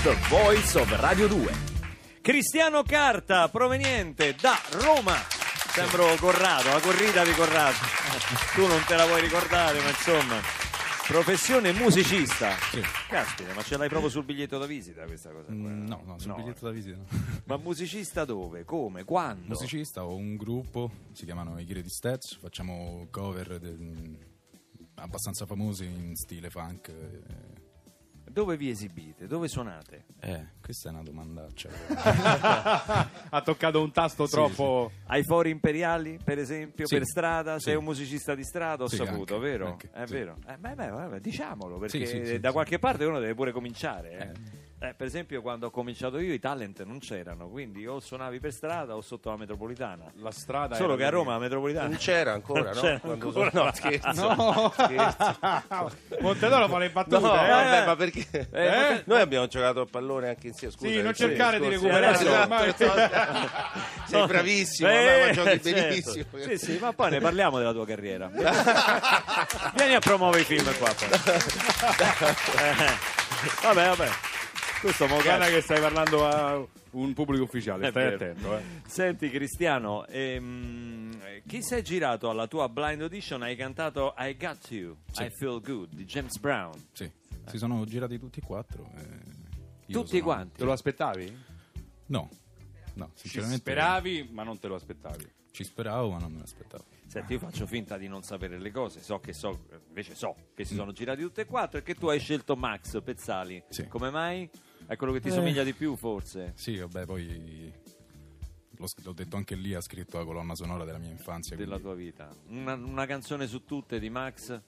The 0.03 0.15
Voice 0.29 0.77
of 0.77 0.91
Radio 0.99 1.27
2. 1.27 1.74
Cristiano 2.25 2.81
Carta, 2.81 3.47
proveniente 3.49 4.33
da 4.41 4.59
Roma. 4.81 5.13
Sembro 5.13 6.07
Corrado, 6.15 6.69
la 6.69 6.79
corrida 6.79 7.23
di 7.23 7.31
Corrado. 7.33 7.75
Tu 8.55 8.65
non 8.65 8.83
te 8.87 8.95
la 8.95 9.05
vuoi 9.05 9.21
ricordare, 9.21 9.79
ma 9.79 9.89
insomma. 9.89 10.41
Professione 11.05 11.71
musicista. 11.71 12.55
Caspita, 13.07 13.53
ma 13.53 13.61
ce 13.61 13.77
l'hai 13.77 13.89
proprio 13.89 14.09
sul 14.09 14.23
biglietto 14.23 14.57
da 14.57 14.65
visita 14.65 15.05
questa 15.05 15.29
cosa? 15.29 15.43
qua? 15.45 15.53
Mm, 15.53 15.85
No, 15.85 16.01
no, 16.03 16.17
sul 16.17 16.29
No. 16.29 16.35
biglietto 16.37 16.65
da 16.65 16.71
visita. 16.71 16.97
no. 16.97 17.05
Ma 17.45 17.57
musicista 17.57 18.25
dove? 18.25 18.63
Come? 18.65 19.03
Quando? 19.03 19.45
Musicista 19.49 20.03
ho 20.03 20.15
un 20.15 20.35
gruppo, 20.35 20.89
si 21.11 21.25
chiamano 21.25 21.59
i 21.59 21.65
Grady 21.65 21.89
Stats, 21.89 22.37
facciamo 22.41 23.05
cover 23.11 23.59
de- 23.59 24.17
abbastanza 24.95 25.45
famosi 25.45 25.85
in 25.85 26.15
stile 26.15 26.49
funk. 26.49 26.87
eh. 26.87 27.63
Dove 28.35 28.57
vi 28.57 28.69
esibite? 28.69 29.27
Dove 29.27 29.47
suonate? 29.47 30.03
Eh, 30.19 30.45
questa 30.61 30.89
è 30.89 30.91
una 30.91 31.03
domandaccia. 31.03 31.69
Ha 33.29 33.41
toccato 33.41 33.81
un 33.81 33.93
tasto 33.93 34.27
troppo... 34.27 34.91
Ai 35.05 35.23
fori 35.23 35.51
imperiali, 35.51 36.19
per 36.21 36.37
esempio, 36.37 36.85
Sì. 36.85 36.95
per 36.97 37.05
strada? 37.05 37.53
Sì. 37.59 37.69
Sei 37.69 37.75
un 37.75 37.85
musicista 37.85 38.35
di 38.35 38.43
strada, 38.43 38.83
ho 38.83 38.87
Sì, 38.89 38.97
saputo, 38.97 39.35
anche, 39.35 39.47
vero? 39.47 39.67
anche, 39.67 39.89
È 39.89 40.05
sì. 40.05 40.11
vero. 40.15 40.35
Eh, 40.49 40.57
beh, 40.57 40.75
beh, 40.75 41.19
diciamolo, 41.21 41.77
perché 41.77 42.05
Sì, 42.05 42.07
sì, 42.07 42.25
sì, 42.25 42.39
da 42.41 42.49
sì. 42.49 42.53
qualche 42.53 42.77
parte 42.77 43.05
uno 43.05 43.19
deve 43.21 43.35
pure 43.35 43.53
cominciare. 43.53 44.11
eh. 44.33 44.63
Eh, 44.77 44.93
per 44.93 45.07
esempio, 45.07 45.41
quando 45.41 45.67
ho 45.67 45.69
cominciato 45.71 46.19
io 46.19 46.33
i 46.33 46.37
talent 46.39 46.83
non 46.83 46.99
c'erano, 46.99 47.47
quindi 47.47 47.87
o 47.87 48.01
suonavi 48.01 48.39
per 48.41 48.51
strada 48.51 48.95
o 48.95 49.01
sotto 49.01 49.29
la 49.29 49.37
metropolitana. 49.37 50.11
La 50.17 50.31
strada 50.31 50.75
Solo 50.75 50.93
era 50.93 50.97
che 50.97 51.05
a. 51.05 51.09
Roma 51.11 51.31
la 51.31 51.39
metropolitana 51.39 51.87
Non 51.87 51.97
c'era 51.97 52.33
ancora, 52.33 52.73
no? 52.73 52.81
C'era 52.81 52.99
Quando 52.99 53.25
ancora. 53.25 53.49
sono- 53.51 53.63
no, 53.63 53.71
scherzo. 53.73 54.33
No, 54.35 54.73
Scherzo. 54.75 55.91
Montedoro 56.19 56.67
fa 56.67 56.77
le 56.77 56.89
battute. 56.89 57.19
No, 57.19 57.33
eh. 57.33 57.47
vabbè, 57.47 57.85
ma 57.85 57.95
perché? 57.95 58.49
Eh? 58.51 59.01
Noi 59.05 59.21
abbiamo 59.21 59.47
giocato 59.47 59.79
a 59.81 59.85
pallone 59.89 60.27
anche 60.27 60.47
insieme. 60.47 60.73
Scusa, 60.73 60.87
Sì, 60.89 61.01
non 61.01 61.13
giorno 61.13 61.33
cercare 61.35 61.59
di 61.59 61.69
recuperare, 61.69 62.13
Esatto, 62.19 62.41
ormai. 62.41 62.67
esatto. 62.67 63.49
Sei 64.07 64.25
bravissimo, 64.27 64.89
Eh, 64.89 65.25
ma 65.25 65.31
giochi 65.31 65.49
certo. 65.63 65.71
benissimo. 65.71 66.25
Sì, 66.41 66.57
sì, 66.57 66.77
ma 66.81 66.91
poi 66.93 67.11
ne 67.11 67.19
parliamo 67.21 67.57
della 67.57 67.71
tua 67.71 67.85
carriera. 67.85 68.27
Vieni 69.73 69.95
a 69.95 69.99
promuovere 69.99 70.41
i 70.41 70.45
film 70.45 70.69
qua. 70.77 70.93
poi. 70.93 71.09
Eh, 72.59 73.13
Vabbè, 73.61 73.87
vabbè. 73.87 74.09
Questo 74.85 75.07
mo 75.07 75.15
Guarda 75.19 75.45
cazzo. 75.45 75.55
che 75.55 75.61
stai 75.61 75.79
parlando 75.81 76.27
a 76.27 76.63
un 76.91 77.13
pubblico 77.13 77.41
ufficiale, 77.43 77.87
È 77.87 77.89
stai 77.89 78.03
vero. 78.03 78.15
attento. 78.17 78.55
Eh. 78.55 78.61
Senti 78.85 79.31
Cristiano, 79.31 80.05
ehm, 80.05 81.41
chi 81.47 81.63
sei 81.63 81.81
girato 81.81 82.29
alla 82.29 82.45
tua 82.45 82.69
blind 82.69 83.01
audition? 83.01 83.41
Hai 83.41 83.55
cantato 83.55 84.13
I 84.15 84.37
Got 84.37 84.69
You, 84.69 84.95
I 85.17 85.31
Feel 85.31 85.59
Good 85.59 85.95
di 85.95 86.05
James 86.05 86.37
Brown. 86.37 86.73
Sì, 86.91 87.09
si 87.47 87.57
sono 87.57 87.83
girati 87.85 88.19
tutti 88.19 88.39
e 88.39 88.43
quattro. 88.45 88.87
eh, 88.95 89.91
Tutti 89.91 90.07
sono- 90.09 90.21
quanti? 90.21 90.57
Te 90.59 90.63
lo 90.65 90.71
aspettavi? 90.73 91.35
No, 92.05 92.29
no, 92.93 93.07
Ci 93.15 93.21
sinceramente 93.27 93.61
speravi, 93.61 94.29
ma 94.33 94.43
non 94.43 94.59
te 94.59 94.67
lo 94.67 94.75
aspettavi. 94.75 95.27
ci 95.49 95.63
speravo, 95.63 96.11
ma 96.11 96.19
non 96.19 96.31
me 96.31 96.39
l'aspettavo. 96.41 96.83
Senti, 97.07 97.33
io 97.33 97.39
faccio 97.39 97.65
finta 97.65 97.97
di 97.97 98.07
non 98.07 98.21
sapere 98.21 98.59
le 98.59 98.69
cose, 98.71 99.01
so 99.01 99.19
che 99.19 99.33
so, 99.33 99.65
invece 99.87 100.13
so 100.13 100.35
che 100.53 100.63
si 100.63 100.75
sono 100.75 100.91
girati 100.91 101.21
tutte 101.23 101.41
e 101.41 101.45
quattro 101.45 101.79
e 101.79 101.81
che 101.81 101.95
tu 101.95 102.07
hai 102.07 102.19
scelto 102.19 102.55
Max 102.55 103.01
Pezzali. 103.01 103.63
Sì. 103.69 103.87
Come 103.87 104.09
mai? 104.11 104.47
È 104.87 104.95
quello 104.95 105.13
che 105.13 105.19
ti 105.21 105.29
Eh. 105.29 105.31
somiglia 105.31 105.63
di 105.63 105.73
più, 105.73 105.95
forse? 105.95 106.53
Sì, 106.55 106.77
vabbè, 106.77 107.05
poi 107.05 107.71
l'ho, 108.77 108.87
l'ho 109.03 109.13
detto 109.13 109.35
anche 109.35 109.55
lì, 109.55 109.73
ha 109.73 109.81
scritto 109.81 110.17
la 110.17 110.23
colonna 110.25 110.55
sonora 110.55 110.83
della 110.85 110.97
mia 110.99 111.09
infanzia. 111.09 111.55
Della 111.55 111.79
quindi 111.79 111.83
tua 111.83 111.95
vita. 111.95 112.29
Una, 112.49 112.73
una 112.75 113.05
canzone 113.05 113.47
su 113.47 113.63
tutte 113.65 113.99
di 113.99 114.09
Max? 114.09 114.59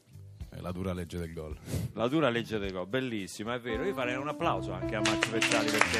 È 0.49 0.59
la 0.59 0.71
dura 0.71 0.93
legge 0.93 1.17
del 1.19 1.33
gol. 1.33 1.57
La 1.93 2.07
dura 2.07 2.29
legge 2.29 2.57
del 2.57 2.71
gol, 2.71 2.87
bellissima, 2.87 3.55
è 3.55 3.59
vero. 3.59 3.83
Io 3.83 3.93
farei 3.93 4.15
un 4.15 4.27
applauso 4.29 4.71
anche 4.71 4.95
a 4.95 4.99
Max 5.01 5.27
Pezzali 5.29 5.69
perché 5.69 5.99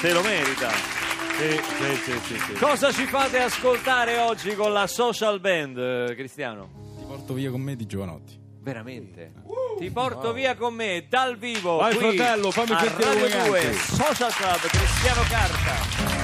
se 0.00 0.12
lo 0.12 0.22
merita. 0.22 0.70
Sì, 0.70 1.50
sì, 1.50 1.94
sì, 2.02 2.18
sì, 2.20 2.38
sì. 2.38 2.52
Cosa 2.54 2.90
ci 2.90 3.04
fate 3.04 3.38
ascoltare 3.38 4.16
oggi 4.18 4.54
con 4.54 4.72
la 4.72 4.86
social 4.86 5.38
band, 5.38 5.76
eh, 5.76 6.14
Cristiano? 6.14 6.70
Ti 6.98 7.04
porto 7.04 7.34
via 7.34 7.50
con 7.50 7.60
me 7.60 7.76
di 7.76 7.84
giovanotti. 7.84 8.40
Veramente? 8.60 9.32
Ti 9.78 9.90
porto 9.90 10.32
via 10.32 10.56
con 10.56 10.74
me 10.74 11.06
dal 11.08 11.36
vivo. 11.36 11.76
Vai, 11.76 11.94
qui 11.94 12.16
fratello, 12.16 12.50
fammi 12.50 12.72
a 12.72 12.78
sentire 12.78 13.14
Radio 13.14 13.28
come 13.28 13.48
2 13.48 13.60
canti. 13.60 13.76
Social 13.76 14.32
Club 14.32 14.60
Cristiano 14.68 15.22
Carta. 15.28 16.16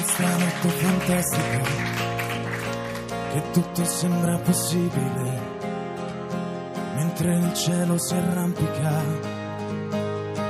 questa 0.00 0.36
notte 0.36 0.68
fantastica 0.68 1.62
che 3.32 3.50
tutto 3.52 3.84
sembra 3.84 4.36
possibile 4.38 5.58
mentre 6.96 7.38
nel 7.38 7.54
cielo 7.54 7.98
si 7.98 8.14
arrampica 8.14 9.02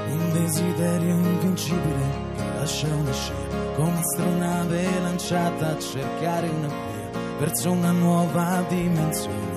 un 0.09 0.31
desiderio 0.33 1.15
invincibile 1.15 2.05
che 2.37 2.43
lascia 2.59 2.87
una 2.87 3.13
scia 3.13 3.33
come 3.75 3.99
astronave 3.99 5.01
lanciata 5.03 5.69
a 5.69 5.79
cercare 5.79 6.49
una 6.49 6.69
via 6.69 7.11
verso 7.39 7.71
una 7.71 7.93
nuova 7.93 8.65
dimensione 8.69 9.50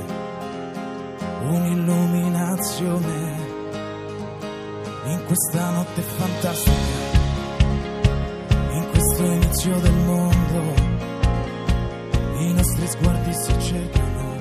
un'illuminazione 1.54 3.52
in 5.06 5.24
questa 5.26 5.70
notte 5.70 6.02
fantastica 6.02 7.22
in 8.72 8.88
questo 8.90 9.24
inizio 9.24 9.80
del 9.80 9.94
mondo. 9.94 10.74
I 12.40 12.54
nostri 12.54 12.88
sguardi 12.88 13.34
si 13.34 13.54
cercano 13.62 14.38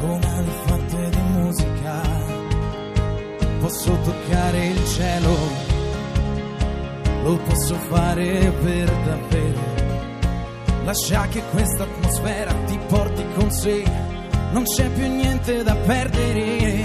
come 0.00 0.26
ali 0.26 0.50
fatte 0.64 1.08
di 1.10 1.22
musica. 1.32 2.00
Posso 3.60 3.98
toccare 4.02 4.66
il 4.66 4.86
cielo 4.88 5.72
lo 7.22 7.38
posso 7.38 7.74
fare 7.76 8.52
per 8.62 8.90
davvero. 8.90 9.62
Lascia 10.84 11.26
che 11.28 11.42
questa 11.52 11.84
atmosfera 11.84 12.52
ti 12.66 12.78
porti 12.86 13.24
con 13.34 13.50
sé 13.50 14.03
non 14.54 14.62
c'è 14.62 14.88
più 14.88 15.06
niente 15.08 15.64
da 15.64 15.74
perdere. 15.74 16.84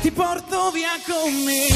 Ti 0.00 0.10
porto 0.12 0.70
via 0.70 0.94
con 1.04 1.32
me. 1.44 1.66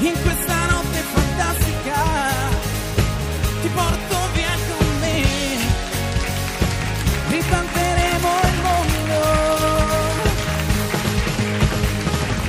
In 0.00 0.16
questa 0.20 0.56
notte 0.72 0.98
fantastica 1.14 2.02
ti 3.62 3.68
porto 3.68 4.16
via 4.34 4.54
con 4.68 4.86
me. 4.98 5.22
Riplanteremo 7.28 8.30
il 8.50 8.58
mondo. 8.66 9.18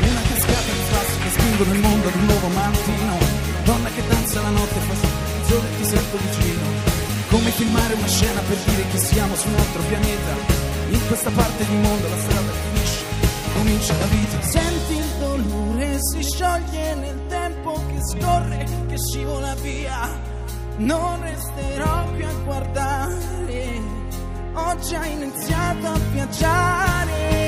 Una 0.09 0.21
cascata 0.29 0.71
di 0.79 0.85
passi 0.89 1.17
che 1.21 1.29
spingono 1.29 1.73
il 1.73 1.79
mondo 1.79 2.07
ad 2.07 2.15
un 2.15 2.25
nuovo 2.25 2.47
mattino. 2.47 3.17
Donna 3.63 3.89
che 3.89 4.03
danza 4.07 4.41
la 4.41 4.49
notte 4.49 4.79
fa 4.87 4.95
sole 5.47 5.67
ti 5.77 5.85
sento 5.85 6.17
vicino 6.17 6.54
filmare 7.55 7.93
una 7.93 8.07
scena 8.07 8.41
per 8.41 8.57
dire 8.57 8.87
che 8.89 8.97
siamo 8.97 9.35
su 9.35 9.47
un 9.47 9.55
altro 9.55 9.81
pianeta. 9.83 10.33
In 10.89 11.07
questa 11.07 11.29
parte 11.31 11.65
di 11.65 11.75
mondo 11.75 12.07
la 12.07 12.17
strada 12.17 12.51
finisce 12.51 13.03
comincia 13.53 13.97
la 13.97 14.05
vita. 14.05 14.41
Senti 14.41 14.95
il 14.95 15.11
dolore 15.19 15.97
si 15.99 16.23
scioglie 16.23 16.95
nel 16.95 17.21
tempo 17.27 17.81
che 17.87 17.99
scorre 18.01 18.65
che 18.87 18.97
scivola 18.97 19.55
via. 19.55 20.33
Non 20.77 21.21
resterò 21.21 22.05
qui 22.11 22.23
a 22.23 22.33
guardare 22.43 23.95
oggi 24.55 24.95
hai 24.95 25.11
iniziato 25.13 25.87
a 25.87 25.99
viaggiare. 26.11 27.44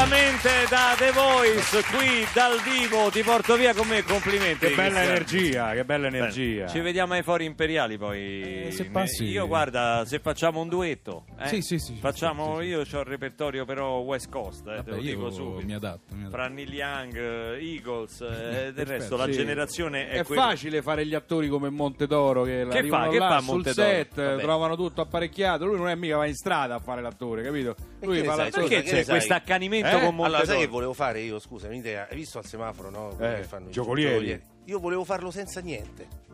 Direttamente 0.00 0.50
da 0.68 0.94
The 0.98 1.10
Voice 1.10 1.82
qui 1.96 2.26
dal 2.34 2.60
vivo 2.60 3.08
ti 3.08 3.22
porto 3.22 3.56
via 3.56 3.72
con 3.72 3.88
me 3.88 4.02
complimenti 4.04 4.66
Che 4.66 4.74
bella 4.74 5.00
Cristiano. 5.00 5.10
energia, 5.10 5.72
che 5.72 5.84
bella 5.86 6.06
energia. 6.08 6.66
ci 6.66 6.80
vediamo 6.80 7.14
ai 7.14 7.22
fori 7.22 7.46
imperiali 7.46 7.96
poi 7.96 8.66
Eh, 8.66 8.72
se 8.72 8.90
passi- 8.90 9.24
io 9.24 9.46
guarda 9.46 10.04
se 10.04 10.18
facciamo 10.18 10.60
un 10.60 10.68
duetto 10.68 11.24
eh, 11.38 11.48
Sì, 11.48 11.62
sì, 11.62 11.78
sì, 11.78 11.94
facciamo 11.98 12.58
sì, 12.58 12.64
sì. 12.64 12.68
io 12.68 12.78
ho 12.80 12.82
il 12.82 13.04
repertorio 13.06 13.64
però 13.64 14.00
West 14.00 14.28
Coast 14.28 14.66
eh, 14.66 14.70
te 14.70 14.76
Vabbè, 14.76 14.90
lo 14.90 14.96
dico 15.00 15.30
subito 15.30 15.66
mi 15.66 15.72
adatto. 15.74 16.02
Mi 16.14 16.20
adatto. 16.26 16.30
fra 16.36 16.48
Neil 16.48 16.74
Young, 16.74 17.16
eh, 17.16 17.58
Eagles 17.66 18.20
eh, 18.20 18.72
del 18.74 18.84
resto 18.86 19.16
la 19.16 19.30
generazione 19.30 20.08
è, 20.10 20.18
È 20.18 20.24
quella 20.24 20.42
facile 20.42 20.82
fare 20.82 21.06
gli 21.06 21.14
attori 21.14 21.48
come 21.48 21.70
Montedoro 21.70 22.42
che, 22.42 22.66
Che 22.70 22.84
fa? 22.84 23.08
Che 23.08 23.18
là 23.18 23.28
fa 23.28 23.40
sul 23.40 23.66
set, 23.66 24.14
Vabbè. 24.16 24.42
trovano 24.42 24.76
tutto 24.76 25.00
apparecchiato. 25.00 25.64
Lui 25.64 25.78
non 25.78 25.88
è 25.88 25.94
mica 25.94 26.16
va 26.18 26.26
in 26.26 26.34
strada 26.34 26.74
a 26.74 26.78
fare 26.80 27.00
l'attore, 27.00 27.42
capito? 27.42 27.74
Lui 28.02 28.22
fa 28.22 28.36
l'attore. 28.36 28.68
perché 28.68 28.82
c'è 28.82 29.04
questo 29.06 29.32
accanimento 29.32 29.84
Eh? 29.88 29.92
con 29.92 30.00
Allora, 30.00 30.12
Montedoro 30.12 30.44
sai 30.46 30.58
che 30.58 30.66
volevo 30.66 30.92
fare 30.92 31.20
io? 31.20 31.38
Scusa, 31.38 31.66
un'idea. 31.68 32.06
Hai 32.10 32.16
visto 32.16 32.38
al 32.38 32.44
semaforo, 32.46 32.90
no? 32.90 33.10
Eh, 33.18 33.36
che 33.36 33.42
fanno 33.44 33.68
i 33.68 33.72
giocolieri. 33.72 34.42
Io 34.66 34.78
volevo 34.78 35.04
farlo 35.04 35.30
senza 35.30 35.60
niente. 35.60 36.24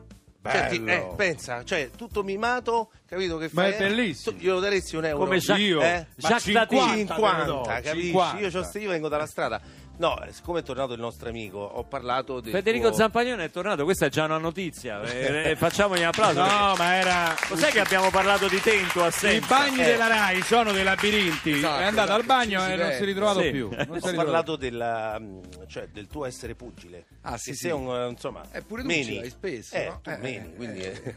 Ti- 0.42 0.80
Bello. 0.80 1.12
eh, 1.12 1.14
pensa, 1.14 1.62
cioè, 1.62 1.90
tutto 1.96 2.24
mimato, 2.24 2.90
capito 3.06 3.36
che 3.36 3.48
Ma 3.52 3.62
fai? 3.62 3.72
è 3.72 3.74
eh? 3.76 3.78
bellissimo. 3.78 4.36
Glielo 4.36 4.58
daresti 4.58 4.96
un 4.96 5.04
euro. 5.04 5.22
Come 5.24 5.38
Jacques- 5.38 5.68
Io? 5.68 5.80
eh? 5.80 6.06
Ma 6.20 6.28
Jacques 6.28 6.52
Tati. 6.52 6.76
50, 6.76 7.14
50, 7.14 7.40
te 7.44 7.46
lo 7.46 7.52
do, 7.54 7.60
capisci? 7.62 8.00
50. 8.06 8.38
Io, 8.40 8.50
c'ho- 8.50 8.78
io 8.80 8.90
vengo 8.90 9.08
dalla 9.08 9.26
strada. 9.26 9.60
No, 9.98 10.18
siccome 10.30 10.60
è 10.60 10.62
tornato 10.62 10.94
il 10.94 11.00
nostro 11.00 11.28
amico, 11.28 11.58
ho 11.58 11.84
parlato 11.84 12.40
del 12.40 12.50
Federico 12.52 12.88
tuo- 12.88 12.96
Zampaglione 12.96 13.44
è 13.44 13.50
tornato 13.50 13.84
questa 13.84 14.06
è 14.06 14.08
già 14.08 14.24
una 14.24 14.38
notizia 14.38 15.00
eh, 15.04 15.50
eh, 15.50 15.56
facciamogli 15.56 16.00
un 16.00 16.06
applauso 16.06 16.40
No, 16.40 16.46
perché- 16.74 16.78
ma 16.82 16.94
era. 16.94 17.34
Cos'è 17.48 17.68
che 17.70 17.80
abbiamo 17.80 18.10
parlato 18.10 18.48
di 18.48 18.60
te 18.60 18.74
in 18.74 18.88
tua 18.88 19.04
I 19.04 19.06
assenza? 19.08 19.46
bagni 19.46 19.80
Eh. 19.80 19.84
della 19.84 20.06
Rai 20.08 20.42
sono 20.42 20.72
dei 20.72 20.82
labirinti. 20.82 21.52
Esatto, 21.52 21.80
è 21.80 21.84
andato 21.84 22.12
al 22.12 22.20
esatto, 22.20 22.34
bagno 22.34 22.58
ci 22.60 22.64
si 22.66 22.72
e 22.72 22.76
non 22.76 22.90
si 22.92 23.02
è 23.02 23.04
ritrovato 23.04 23.40
Sì. 23.42 23.50
più. 23.50 23.68
Non 23.68 23.76
si 23.76 23.82
è 23.82 23.86
Ho 23.86 23.86
ritrovato. 23.92 24.14
parlato 24.16 24.56
della, 24.56 25.18
mm, 25.20 25.38
cioè, 25.68 25.88
del 25.92 26.06
tuo 26.08 26.24
essere 26.24 26.54
pugile. 26.54 27.06
Ah, 27.20 27.36
sì, 27.36 27.50
Che 27.50 27.56
sì. 27.56 27.62
sei 27.66 27.70
un, 27.72 27.88
eh, 27.94 28.08
insomma, 28.08 28.42
Eh, 28.50 28.62
pure 28.62 28.82
tu 28.82 28.88
meni. 28.88 29.04
ce 29.04 29.14
l'hai 29.14 29.30
spesso, 29.30 29.74
Eh, 29.76 29.84
no? 29.86 30.00
tu 30.02 30.10
Eh, 30.10 30.16
meni, 30.16 30.36
eh, 30.52 30.54
quindi 30.56 30.80
eh. 30.80 31.00
eh, 31.04 31.14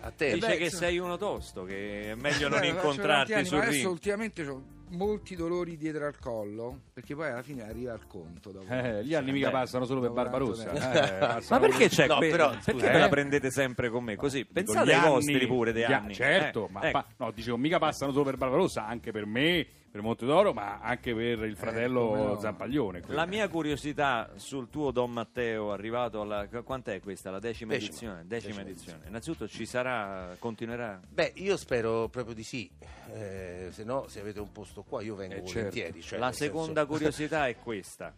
a 0.00 0.10
te. 0.10 0.34
Dice 0.34 0.46
beh, 0.48 0.56
che 0.58 0.64
insomma- 0.64 0.82
sei 0.82 0.98
uno 0.98 1.16
tosto, 1.16 1.64
che 1.64 2.10
è 2.10 2.14
meglio 2.14 2.48
non 2.48 2.60
Beh, 2.60 2.66
incontrarti 2.66 3.44
sul 3.46 3.56
ma 3.56 3.62
adesso 3.62 3.78
ring. 3.78 3.90
ultimamente 3.90 4.46
ho 4.46 4.62
molti 4.90 5.36
dolori 5.36 5.76
dietro 5.76 6.06
al 6.06 6.18
collo, 6.18 6.80
perché 6.92 7.14
poi 7.14 7.30
alla 7.30 7.42
fine 7.42 7.62
arriva 7.68 7.92
al 7.92 8.06
conto. 8.06 8.50
dopo. 8.50 8.72
Eh, 8.72 9.04
gli 9.04 9.14
anni 9.14 9.32
mica 9.32 9.46
beh, 9.46 9.52
passano 9.52 9.84
solo 9.84 10.00
per 10.00 10.10
Barbarossa. 10.10 11.38
eh, 11.38 11.42
Ma 11.50 11.58
perché 11.58 11.88
c'è 11.88 12.06
No, 12.06 12.18
però, 12.18 12.50
perché 12.50 12.72
scusa, 12.72 12.90
ve 12.90 12.98
la 12.98 13.06
eh. 13.06 13.08
prendete 13.08 13.50
sempre 13.50 13.88
con 13.90 14.04
me? 14.04 14.16
Così 14.16 14.44
pensate 14.44 14.92
ai 14.94 15.08
vostri 15.08 15.46
pure 15.46 15.72
dei 15.72 15.84
anni. 15.84 16.14
Certo, 16.14 16.66
Eh, 16.68 16.72
ma 16.72 16.80
ecco. 16.82 16.90
pa- 16.90 17.06
no, 17.18 17.30
dicevo, 17.30 17.56
mica 17.56 17.78
passano 17.78 18.12
solo 18.12 18.24
per 18.24 18.36
Barbarossa, 18.36 18.86
anche 18.86 19.10
per 19.12 19.26
me, 19.26 19.66
per 19.90 20.02
Montedoro, 20.02 20.52
ma 20.52 20.78
anche 20.80 21.14
per 21.14 21.44
il 21.44 21.56
fratello 21.56 22.08
come 22.08 22.22
no. 22.24 22.40
Zampaglione. 22.40 23.02
La 23.06 23.24
mia 23.26 23.48
curiosità 23.48 24.30
sul 24.36 24.68
tuo 24.68 24.90
Don 24.90 25.10
Matteo 25.10 25.72
arrivato 25.72 26.20
alla 26.20 26.46
quant'è 26.62 27.00
questa? 27.00 27.30
La 27.30 27.38
decima, 27.38 27.72
Decima. 27.72 27.90
edizione? 27.90 28.26
Decima, 28.26 28.52
Decima 28.54 28.68
edizione. 28.68 29.04
Innanzitutto 29.08 29.48
ci 29.48 29.64
sarà, 29.66 30.36
continuerà. 30.38 31.00
Beh, 31.08 31.32
io 31.36 31.56
spero 31.56 32.08
proprio 32.08 32.34
di 32.34 32.42
sì, 32.44 32.70
eh, 33.14 33.68
se 33.70 33.84
no 33.84 34.06
se 34.08 34.20
avete 34.20 34.40
un 34.40 34.52
posto 34.52 34.82
qua 34.82 35.00
io 35.02 35.14
vengo 35.14 35.34
Eh, 35.36 35.40
volentieri. 35.40 36.02
cioè, 36.02 36.18
La 36.18 36.26
nel 36.26 36.34
senso- 36.34 36.52
seconda 36.58 36.84
curiosità 36.86 37.48
è 37.48 37.56
questa. 37.56 38.14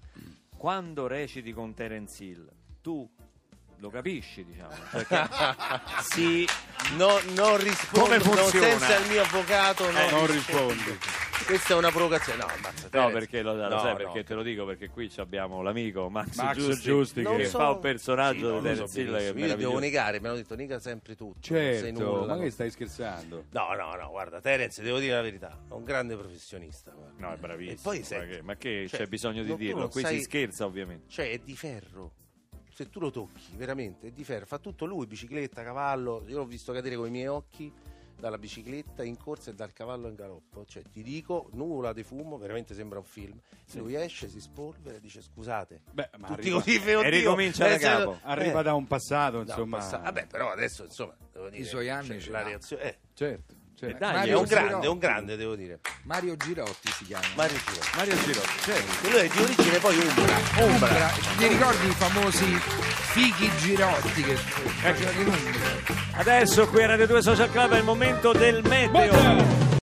Quando 0.56 1.06
reciti 1.06 1.52
con 1.52 1.72
Terence 1.72 2.22
Hill, 2.22 2.48
tu 2.83 3.09
lo 3.78 3.88
capisci, 3.88 4.44
diciamo? 4.44 4.74
Perché 4.90 5.28
sì, 6.02 6.46
No, 6.96 7.18
non 7.35 7.56
rispondo, 7.59 8.09
Come 8.09 8.20
funziona? 8.20 8.66
senza 8.66 8.96
il 8.98 9.09
mio 9.09 9.22
avvocato 9.22 9.90
no, 9.90 9.98
Eh, 9.98 10.11
non 10.11 10.26
rispondi. 10.26 10.98
Questa 11.46 11.74
è 11.74 11.76
una 11.76 11.90
provocazione. 11.90 12.38
No, 12.38 12.46
ammazza, 12.46 12.85
no, 12.85 12.88
Terence. 12.90 13.12
perché 13.18 13.42
lo, 13.42 13.55
lo 13.55 13.68
No, 13.68 13.79
sai 13.81 13.90
no. 13.92 13.96
perché 13.96 14.24
te 14.24 14.35
lo 14.35 14.42
dico 14.42 14.64
perché 14.64 14.88
qui 14.88 15.11
ci 15.11 15.20
abbiamo 15.20 15.62
l'amico 15.62 16.09
Max, 16.09 16.37
Max 16.37 16.57
Giusti, 16.57 16.83
Giusti 16.85 17.22
che 17.24 17.46
so- 17.46 17.59
fa 17.59 17.70
un 17.70 17.81
personaggio 17.81 18.38
Sì, 18.38 18.42
di 18.44 18.46
no, 18.46 18.74
lo 18.81 18.87
so 18.87 18.92
Terence 18.94 19.31
Hill. 19.31 19.38
Io 19.48 19.57
devo 19.57 19.79
negare, 19.79 20.20
mi 20.20 20.26
hanno 20.26 20.37
detto 20.37 20.55
nega 20.55 20.79
sempre 20.79 21.16
tutto. 21.16 21.40
Certo, 21.40 22.18
nulla, 22.20 22.37
ma 22.37 22.42
che 22.42 22.50
stai 22.50 22.70
scherzando? 22.70 23.46
No, 23.50 23.74
no, 23.74 23.94
no, 23.96 24.09
guarda, 24.11 24.40
Terence, 24.40 24.81
devo 24.83 24.98
dire 24.98 25.14
la 25.14 25.22
verità, 25.22 25.59
è 25.68 25.72
un 25.72 25.85
grande 25.85 26.16
professionista. 26.16 26.92
guarda. 26.92 27.14
No, 27.26 27.33
è 27.35 27.37
bravissimo. 27.37 27.72
E 27.72 27.83
poi 27.83 27.98
ma 27.98 28.05
senti, 28.05 28.29
che, 28.37 28.42
ma 28.42 28.57
che 28.57 28.87
cioè, 28.88 29.00
c'è 29.00 29.07
bisogno 29.07 29.42
di 29.42 29.57
dirlo? 29.57 29.88
Qui 29.88 30.03
sai- 30.03 30.16
si 30.18 30.22
scherza 30.22 30.66
ovviamente. 30.66 31.07
Cioè, 31.09 31.31
è 31.33 31.38
di 31.38 31.57
ferro. 31.57 32.12
Se 32.72 32.88
tu 32.88 33.00
lo 33.00 33.11
tocchi, 33.11 33.42
veramente, 33.57 34.07
è 34.07 34.11
di 34.11 34.24
ferro. 34.24 34.46
Fa 34.46 34.59
tutto 34.59 34.85
lui, 34.87 35.07
bicicletta, 35.07 35.62
cavallo. 35.62 36.22
Io 36.29 36.38
l'ho 36.38 36.46
visto 36.46 36.72
cadere 36.72 36.96
con 36.96 37.09
i 37.09 37.11
miei 37.11 37.26
occhi 37.26 37.70
dalla 38.20 38.38
bicicletta 38.38 39.02
in 39.02 39.16
corsa 39.16 39.50
e 39.50 39.54
dal 39.54 39.72
cavallo 39.72 40.09
in 40.09 40.14
galoppo. 40.14 40.64
Cioè, 40.64 40.83
ti 40.92 41.02
dico, 41.02 41.48
nuvola 41.54 41.92
di 41.92 42.02
fumo, 42.04 42.38
veramente 42.38 42.74
sembra 42.74 42.98
un 42.98 43.04
film. 43.04 43.38
Lui 43.74 43.94
esce, 43.96 44.28
si 44.28 44.40
spolvera 44.40 44.96
e 44.96 45.00
dice 45.00 45.22
scusate. 45.22 45.80
Beh, 45.90 46.11
ma 46.18 46.28
Tutti 46.28 46.40
arriva, 46.40 46.56
così, 46.62 46.76
oddio, 46.76 47.02
E 47.02 47.09
ricomincia 47.11 47.66
da 47.66 47.74
eh, 47.74 47.78
capo. 47.78 48.18
arriva 48.22 48.61
eh. 48.61 48.62
da 48.62 48.74
un 48.74 48.87
passato, 48.87 49.40
insomma. 49.40 49.78
passa- 49.78 49.98
Vabbè, 49.98 50.26
però 50.26 50.50
adesso, 50.52 50.85
insomma, 50.85 51.16
devo 51.33 51.48
dire, 51.48 51.64
suoi 51.64 51.88
anni 51.88 52.20
cioè, 52.20 52.30
la 52.30 52.42
reazione... 52.42 52.83
Eh, 52.83 52.98
Certo, 53.12 53.54
certo. 53.74 53.96
E 53.96 53.98
dai, 53.98 54.28
è 54.30 54.35
un 54.35 54.44
grande, 54.44 54.68
Girotti. 54.68 54.87
è 54.87 54.88
un 54.90 54.98
grande, 54.98 55.37
devo 55.37 55.54
dire. 55.56 55.80
Mario 56.04 56.37
Girotti 56.37 56.90
si 56.90 57.04
chiama. 57.04 57.26
Mario 57.37 57.56
Giro. 57.59 57.80
Mario 57.96 58.16
Giro, 58.16 58.40
certo. 58.62 59.09
Lui 59.09 59.18
è 59.18 59.28
di 59.28 59.38
origine 59.42 59.78
poi 59.78 59.96
Umbra. 59.98 60.22
Umbra. 60.22 60.64
Umbra. 60.66 61.09
Ti 61.37 61.46
ricordi 61.46 61.87
i 61.87 61.90
famosi 61.92 62.44
fighi 63.10 63.50
Girotti 63.58 64.22
che 64.22 64.38
Umbria? 65.18 65.98
Adesso 66.16 66.68
qui 66.68 66.82
a 66.82 66.86
Radio 66.86 67.06
2 67.06 67.22
Social 67.22 67.50
Club 67.50 67.72
è 67.72 67.78
il 67.78 67.84
momento 67.84 68.32
del 68.32 68.62
meteo. 68.62 69.69